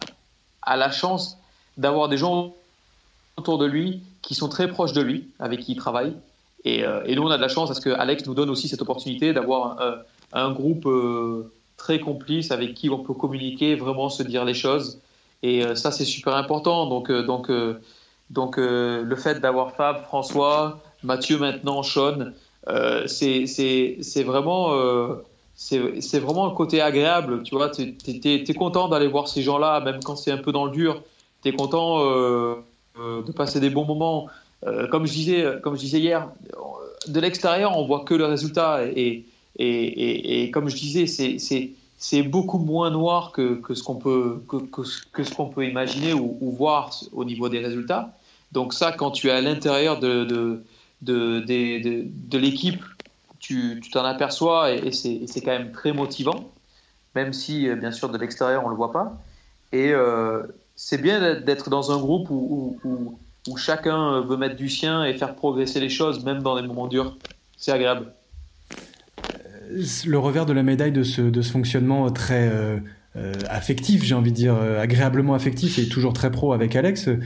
[0.67, 1.38] la chance
[1.77, 2.53] d'avoir des gens
[3.38, 6.13] autour de lui qui sont très proches de lui, avec qui il travaille.
[6.65, 6.84] Et,
[7.15, 9.82] nous, on a de la chance parce que Alex nous donne aussi cette opportunité d'avoir
[9.82, 9.95] un,
[10.34, 10.88] un, groupe
[11.77, 14.99] très complice avec qui on peut communiquer, vraiment se dire les choses.
[15.41, 16.86] Et ça, c'est super important.
[16.88, 17.49] Donc, donc
[18.30, 22.32] donc euh, le fait d'avoir Fab, François, Mathieu maintenant, Sean,
[22.67, 25.15] euh, c'est vraiment, euh,
[25.55, 27.43] c'est vraiment un côté agréable.
[27.43, 30.65] Tu vois, tu es, content d'aller voir ces gens-là, même quand c'est un peu dans
[30.65, 31.01] le dur.
[31.41, 31.99] Tu es content
[32.95, 34.27] de passer des bons moments.
[34.91, 36.30] comme, je disais, comme je disais hier,
[37.07, 38.84] de l'extérieur, on voit que le résultat.
[38.86, 39.25] Et,
[39.55, 41.07] et, et, comme je disais,
[41.97, 46.13] c'est beaucoup moins noir que, que ce qu'on peut, que, que, ce qu'on peut imaginer
[46.13, 48.13] ou, ou, voir au niveau des résultats.
[48.52, 50.64] Donc ça, quand tu es à l'intérieur de, de,
[51.02, 52.84] de, l'équipe,
[53.39, 56.52] tu t'en aperçois et, c'est quand même très motivant,
[57.16, 59.22] même si, euh, bien sûr, de l'extérieur, on ne le voit pas.
[59.72, 60.43] Et euh,
[60.76, 63.18] c'est bien d'être dans un groupe où, où,
[63.58, 67.18] chacun veut mettre du sien et faire progresser les choses, même dans les moments durs.
[67.58, 68.14] C'est agréable.
[70.06, 72.47] Le revers de la médaille de ce, de ce fonctionnement très...
[72.47, 72.80] Euh,
[73.16, 77.07] euh, affectif, j'ai envie de dire, euh, agréablement affectif et toujours très pro avec Alex,
[77.07, 77.18] euh,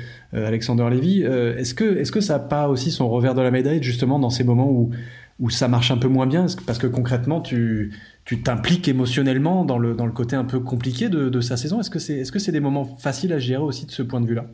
[0.47, 1.23] Alexander Lévy.
[1.23, 4.29] est-ce que, est-ce que ça n'a pas aussi son revers de la médaille justement dans
[4.29, 4.91] ces moments où,
[5.39, 6.45] où ça marche un peu moins bien?
[6.65, 11.09] Parce que concrètement, tu, tu t'impliques émotionnellement dans le, dans le côté un peu compliqué
[11.09, 11.81] de, de sa saison?
[11.81, 14.21] Est-ce que c'est, est-ce que c'est des moments faciles à gérer aussi de ce point
[14.21, 14.45] de vue-là?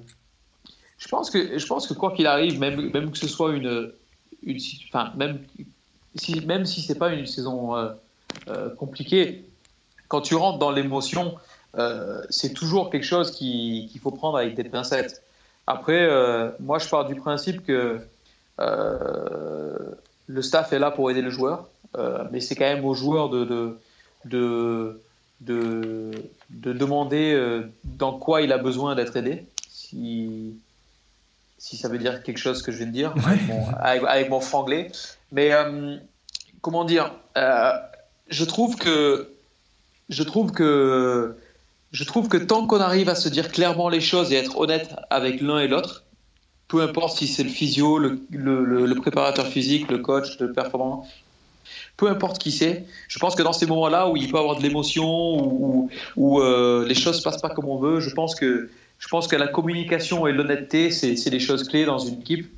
[0.98, 3.92] Je pense, que, je pense que quoi qu'il arrive, même, même que ce soit une,
[4.44, 4.58] une
[4.88, 5.38] enfin, même
[6.16, 7.76] si, même si c'est pas une saison
[8.78, 9.46] compliquée,
[10.10, 11.36] quand tu rentres dans l'émotion,
[11.78, 15.24] euh, c'est toujours quelque chose qu'il faut prendre avec des pincettes.
[15.68, 18.02] Après, euh, moi, je pars du principe que
[18.60, 19.78] euh,
[20.28, 21.70] le staff est là pour aider le joueur,
[22.32, 23.46] mais c'est quand même au joueur de,
[24.26, 25.00] de,
[25.42, 26.12] de,
[26.50, 29.46] de, demander dans quoi il a besoin d'être aidé.
[29.70, 30.56] Si,
[31.58, 33.14] si ça veut dire quelque chose que je viens de dire,
[33.80, 34.92] avec, avec, mon franglais.
[35.32, 35.52] Mais
[36.62, 39.34] comment dire Je trouve que
[40.10, 41.36] je trouve que
[41.92, 44.96] je trouve que tant qu'on arrive à se dire clairement les choses et être honnête
[45.10, 46.04] avec l'un et l'autre,
[46.68, 51.08] peu importe si c'est le physio, le, le, préparateur physique, le coach de performance,
[51.98, 54.56] peu importe qui c'est, je pense que dans ces moments-là où il peut y avoir
[54.56, 58.12] de l'émotion, où, où, euh, les choses ne se passent pas comme on veut, je
[58.12, 62.20] pense que, je pense que la communication et l'honnêteté, c'est des choses clés dans une
[62.20, 62.54] équipe.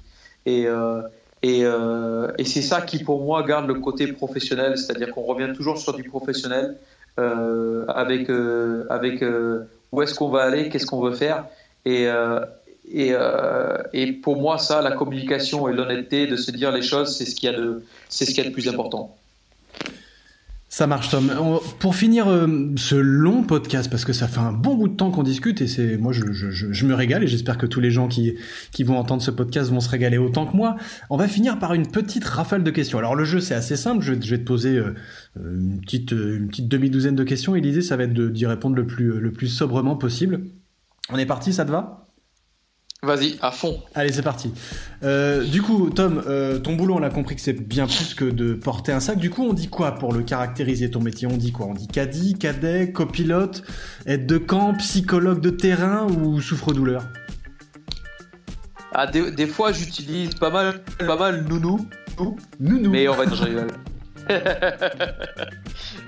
[0.46, 1.02] Et, euh,
[1.44, 5.54] et, euh, et c'est ça qui, pour moi, garde le côté professionnel, c'est-à-dire qu'on revient
[5.56, 6.78] toujours sur du professionnel.
[7.20, 11.46] Euh, avec, euh, avec euh, où est-ce qu'on va aller, qu'est-ce qu'on veut faire.
[11.86, 12.08] Et,
[12.94, 13.14] et,
[13.94, 17.36] et, pour moi, ça, la communication et l'honnêteté de se dire les choses, c'est ce
[17.36, 19.16] qu'il y a de, c'est ce qu'il y a de plus important.
[20.74, 21.30] Ça marche, Tom.
[21.80, 22.48] Pour finir euh,
[22.78, 25.68] ce long podcast, parce que ça fait un bon bout de temps qu'on discute et
[25.68, 28.36] c'est moi je, je, je, me régale et j'espère que tous les gens qui,
[28.72, 30.78] qui vont entendre ce podcast vont se régaler autant que moi.
[31.10, 32.98] On va finir par une petite rafale de questions.
[32.98, 34.02] Alors le jeu c'est assez simple.
[34.02, 34.94] Je je vais te poser euh,
[35.36, 38.88] une petite une petite demi douzaine de questions et ça va être d'y répondre le
[38.88, 40.46] plus le plus sobrement possible.
[41.10, 42.01] On est parti, ça te va?
[43.04, 43.82] Vas-y, à fond.
[43.96, 44.54] Allez, c'est parti.
[45.02, 48.26] Euh, du coup, Tom, euh, ton boulot, on a compris que c'est bien plus que
[48.26, 49.18] de porter un sac.
[49.18, 51.28] Du coup, on dit quoi pour le caractériser ton métier?
[51.28, 51.66] On dit quoi?
[51.66, 53.64] On dit caddie, cadet, copilote,
[54.06, 57.02] aide de camp, psychologue de terrain ou souffre-douleur?
[58.94, 61.84] Ah, des, fois, j'utilise pas mal, pas mal nounou.
[62.60, 62.92] Nounou.
[62.92, 63.68] Mais en fait, je rigole.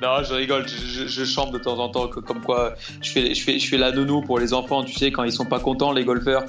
[0.04, 3.58] Non, je rigole, je, chante de temps en temps comme quoi je fais, je, fais,
[3.58, 6.04] je fais la nounou pour les enfants, tu sais, quand ils sont pas contents, les
[6.04, 6.43] golfeurs,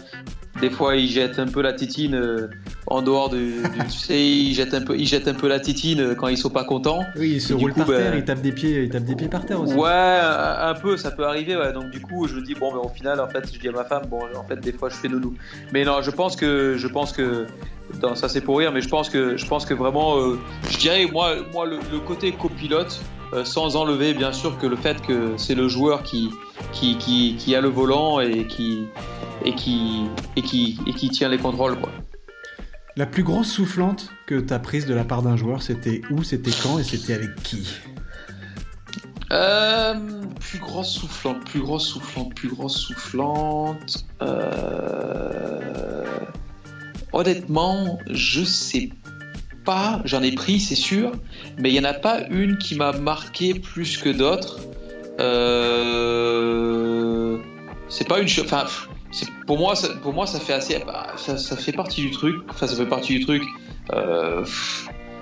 [0.61, 2.49] des fois ils jettent un peu la titine euh,
[2.89, 6.01] en dehors du, tu sais, ils jettent un peu, ils jettent un peu la titine
[6.01, 7.05] euh, quand ils sont pas contents.
[7.17, 9.29] Oui, ils se roulent par terre, ben, ils tapent des pieds, ils tapent des pieds
[9.29, 9.75] par terre aussi.
[9.75, 11.57] Ouais, un peu, ça peut arriver.
[11.57, 11.73] Ouais.
[11.73, 13.73] Donc du coup, je me dis bon, mais au final, en fait, je dis à
[13.73, 15.35] ma femme, bon, en fait, des fois, je fais nounou.
[15.73, 17.47] Mais non, je pense que, je pense que
[18.15, 20.39] ça c'est pour rire, mais je pense que, je pense que vraiment, euh,
[20.71, 23.01] je dirais, moi, moi le, côté copilote,
[23.35, 26.31] euh, sans enlever bien sûr que le fait que c'est le joueur qui,
[26.73, 28.87] qui, qui, qui, a le volant et qui,
[29.45, 30.05] et qui,
[30.37, 31.79] et qui, et qui tient les contrôles.
[31.81, 31.91] Quoi.
[32.97, 36.23] La plus grosse soufflante que tu as prise de la part d'un joueur, c'était où,
[36.23, 37.67] c'était quand et c'était avec qui?
[39.33, 39.95] Euh,
[40.39, 44.07] plus grosse soufflante, plus grosse soufflante, plus grosse soufflante.
[44.23, 46.05] Euh...
[47.13, 48.91] Honnêtement, je sais
[49.65, 50.01] pas.
[50.05, 51.13] J'en ai pris, c'est sûr,
[51.59, 54.61] mais il n'y en a pas une qui m'a marqué plus que d'autres.
[55.21, 56.25] Euh...
[57.89, 58.45] C'est pas une chose.
[58.45, 58.67] Enfin,
[59.47, 60.79] pour moi, ça, pour moi, ça fait assez.
[60.87, 62.37] Bah, ça, fait partie du truc.
[62.51, 63.43] Enfin, ça fait partie du truc.
[63.93, 64.45] Euh...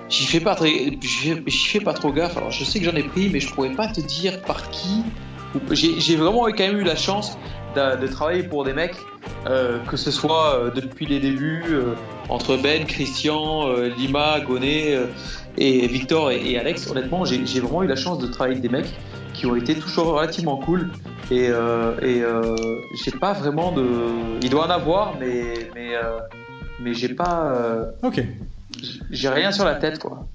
[0.09, 2.37] J'y fais pas très, j'y fais pas trop gaffe.
[2.37, 5.03] Alors, je sais que j'en ai pris, mais je pourrais pas te dire par qui.
[5.71, 7.37] J'ai vraiment quand même eu la chance
[7.75, 8.95] de, travailler pour des mecs,
[9.45, 11.95] euh, que ce soit euh, depuis les débuts, euh,
[12.29, 13.67] entre Ben, Christian,
[13.97, 14.97] Lima, Gonet
[15.57, 16.89] et Victor et, Alex.
[16.89, 18.93] Honnêtement, j'ai vraiment eu la chance de travailler avec des mecs
[19.33, 20.89] qui ont été toujours relativement cool.
[21.31, 22.23] Et, et
[23.03, 23.85] j'ai pas vraiment de.
[24.41, 25.91] Il doit en avoir, mais, mais,
[26.79, 27.53] mais j'ai pas.
[28.03, 28.23] Ok.
[29.11, 30.27] J'ai rien sur la tête, quoi.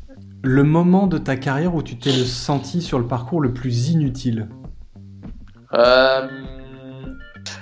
[0.43, 4.49] Le moment de ta carrière où tu t'es senti sur le parcours le plus inutile?
[5.75, 6.29] Euh,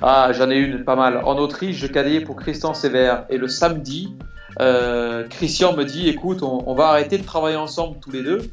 [0.02, 1.18] ah, j'en ai une pas mal.
[1.24, 3.24] En Autriche, je cadillais pour Christian Sévère.
[3.30, 4.14] Et le samedi,
[4.60, 8.50] euh, Christian me dit écoute, on, va arrêter de travailler ensemble tous les deux.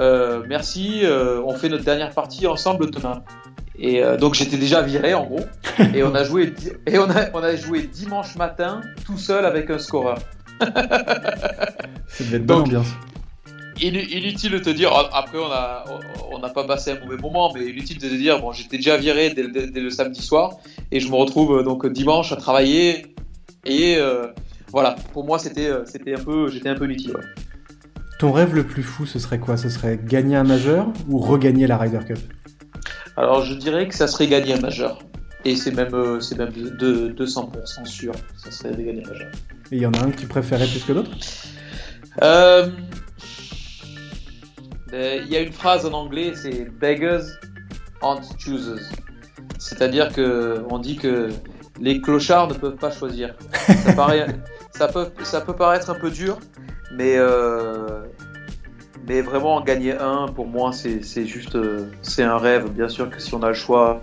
[0.00, 3.22] Euh, merci, euh, on fait notre dernière partie ensemble demain.
[3.78, 5.44] Et donc j'étais déjà viré en gros.
[5.94, 6.54] Et on a joué,
[6.86, 10.18] et on a, on a joué dimanche matin tout seul avec un scoreur.
[10.60, 12.88] Devait être bonne ambiance
[13.80, 15.84] inutile de te dire, après on a
[16.30, 18.96] on n'a pas passé un mauvais moment, mais inutile de te dire, bon j'étais déjà
[18.96, 20.56] viré dès, le samedi soir
[20.90, 23.14] et je me retrouve euh, donc dimanche à travailler
[23.64, 24.28] et euh,
[24.72, 27.14] voilà, pour moi c'était euh, un peu j'étais un peu inutile.
[28.18, 29.56] Ton rêve le plus fou ce serait quoi?
[29.56, 32.18] Ce serait gagner un majeur ou regagner la Ryder Cup?
[33.16, 34.98] Alors je dirais que ça serait gagner un majeur.
[35.44, 39.28] Et c'est même, c'est même de, 200% sûr, ça serait gagner un majeur.
[39.70, 41.16] Et il y en a un que tu préférais plus que d'autres?
[42.22, 42.68] Euh,
[44.96, 47.24] il y a une phrase en anglais, c'est beggars
[48.02, 48.90] aren't choosers.
[49.58, 51.30] C'est-à-dire que on dit que
[51.80, 53.34] les clochards ne peuvent pas choisir.
[53.84, 54.26] Ça, paraît,
[54.70, 56.38] ça, peut, ça peut paraître un peu dur,
[56.92, 58.04] mais, euh,
[59.06, 62.70] mais vraiment en gagner un, pour moi, c'est juste euh, c'est un rêve.
[62.70, 64.00] Bien sûr que si on a le choix,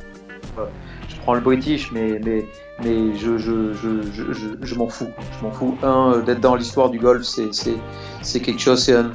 [1.10, 2.46] je prends le British, mais, mais,
[2.84, 5.10] mais je, je, je, je, je m'en fous.
[5.39, 5.78] Je m'en fous.
[5.84, 9.14] Un, d'être dans l'histoire du golf, c'est quelque chose, c'est un euh,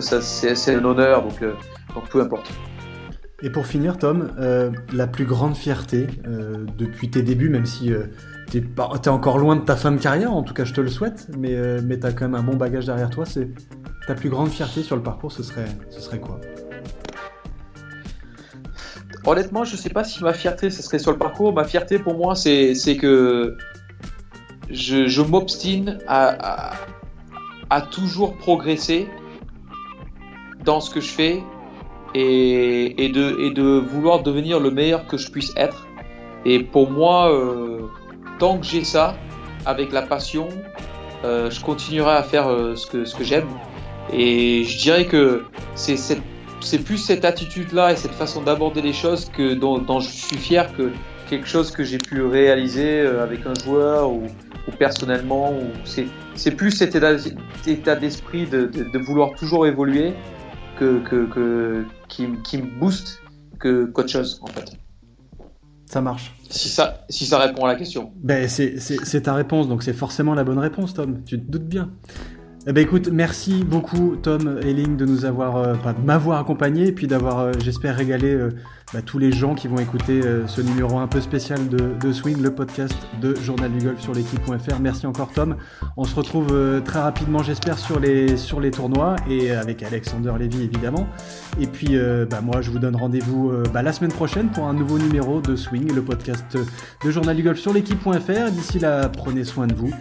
[0.00, 1.52] c'est un honneur, donc, euh,
[1.94, 2.50] donc peu importe.
[3.42, 6.06] Et pour finir, Tom, euh, la plus grande fierté
[6.78, 7.90] depuis tes débuts, même si
[8.50, 10.88] tu es, encore loin de ta fin de carrière, en tout cas je te le
[10.88, 13.48] souhaite, mais, mais tu as quand même un bon bagage derrière toi, c'est
[14.06, 16.40] ta plus grande fierté sur le parcours, ce serait, ce serait quoi?
[19.24, 21.52] Honnêtement, je sais pas si ma fierté, ce serait sur le parcours.
[21.52, 23.56] Ma fierté pour moi, c'est que
[24.68, 26.74] je, je m'obstine à, à,
[27.70, 29.06] à, toujours progresser
[30.64, 31.42] dans ce que je fais
[32.14, 35.86] et, de, vouloir devenir le meilleur que je puisse être.
[36.44, 37.82] Et pour moi, euh,
[38.38, 39.16] tant que j'ai ça,
[39.64, 40.48] avec la passion,
[41.24, 43.46] euh, je continuerai à faire euh, ce que, j'aime.
[44.12, 45.44] Et je dirais que
[45.74, 50.74] c'est plus cette attitude-là et cette façon d'aborder les choses que dont, je suis fier
[50.76, 50.90] que
[51.30, 54.26] quelque chose que j'ai pu réaliser avec un joueur ou,
[54.78, 55.54] personnellement.
[55.84, 60.12] c'est plus cet état d'esprit de, de, de, vouloir toujours évoluer
[60.78, 63.20] que, que, que qui, qui, me booste
[63.58, 64.72] que qu'autre chose en fait.
[65.86, 66.34] Ça marche.
[66.48, 68.12] Si ça, si ça répond à la question.
[68.16, 71.22] Ben c'est ta réponse, donc c'est forcément la bonne réponse, Tom.
[71.24, 71.90] Tu te doutes bien.
[72.64, 76.92] Eh ben écoute, merci beaucoup Tom Elling de nous avoir, euh, de m'avoir accompagné et
[76.92, 78.50] puis d'avoir, euh, j'espère, régalé euh,
[78.92, 82.54] bah, tous les gens qui vont écouter ce numéro un peu spécial de, Swing, le
[82.54, 84.80] podcast de Journal du Golf sur l'équipe.fr.
[84.80, 85.56] Merci encore Tom.
[85.96, 90.62] On se retrouve très rapidement, j'espère, sur les, sur les tournois et avec Alexander Lévy
[90.62, 91.06] évidemment.
[91.60, 91.96] Et puis
[92.30, 95.56] bah, moi, je vous donne rendez-vous bah, la semaine prochaine pour un nouveau numéro de
[95.56, 98.50] Swing, le podcast de Journal du Golf sur l'équipe.fr.
[98.50, 99.92] D'ici là, prenez soin de vous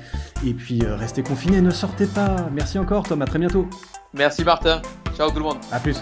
[0.45, 2.49] et puis restez confinés, ne sortez pas.
[2.53, 3.67] Merci encore Tom, à très bientôt.
[4.13, 4.81] Merci Martin.
[5.15, 5.57] Ciao tout le monde.
[5.71, 5.97] À plus.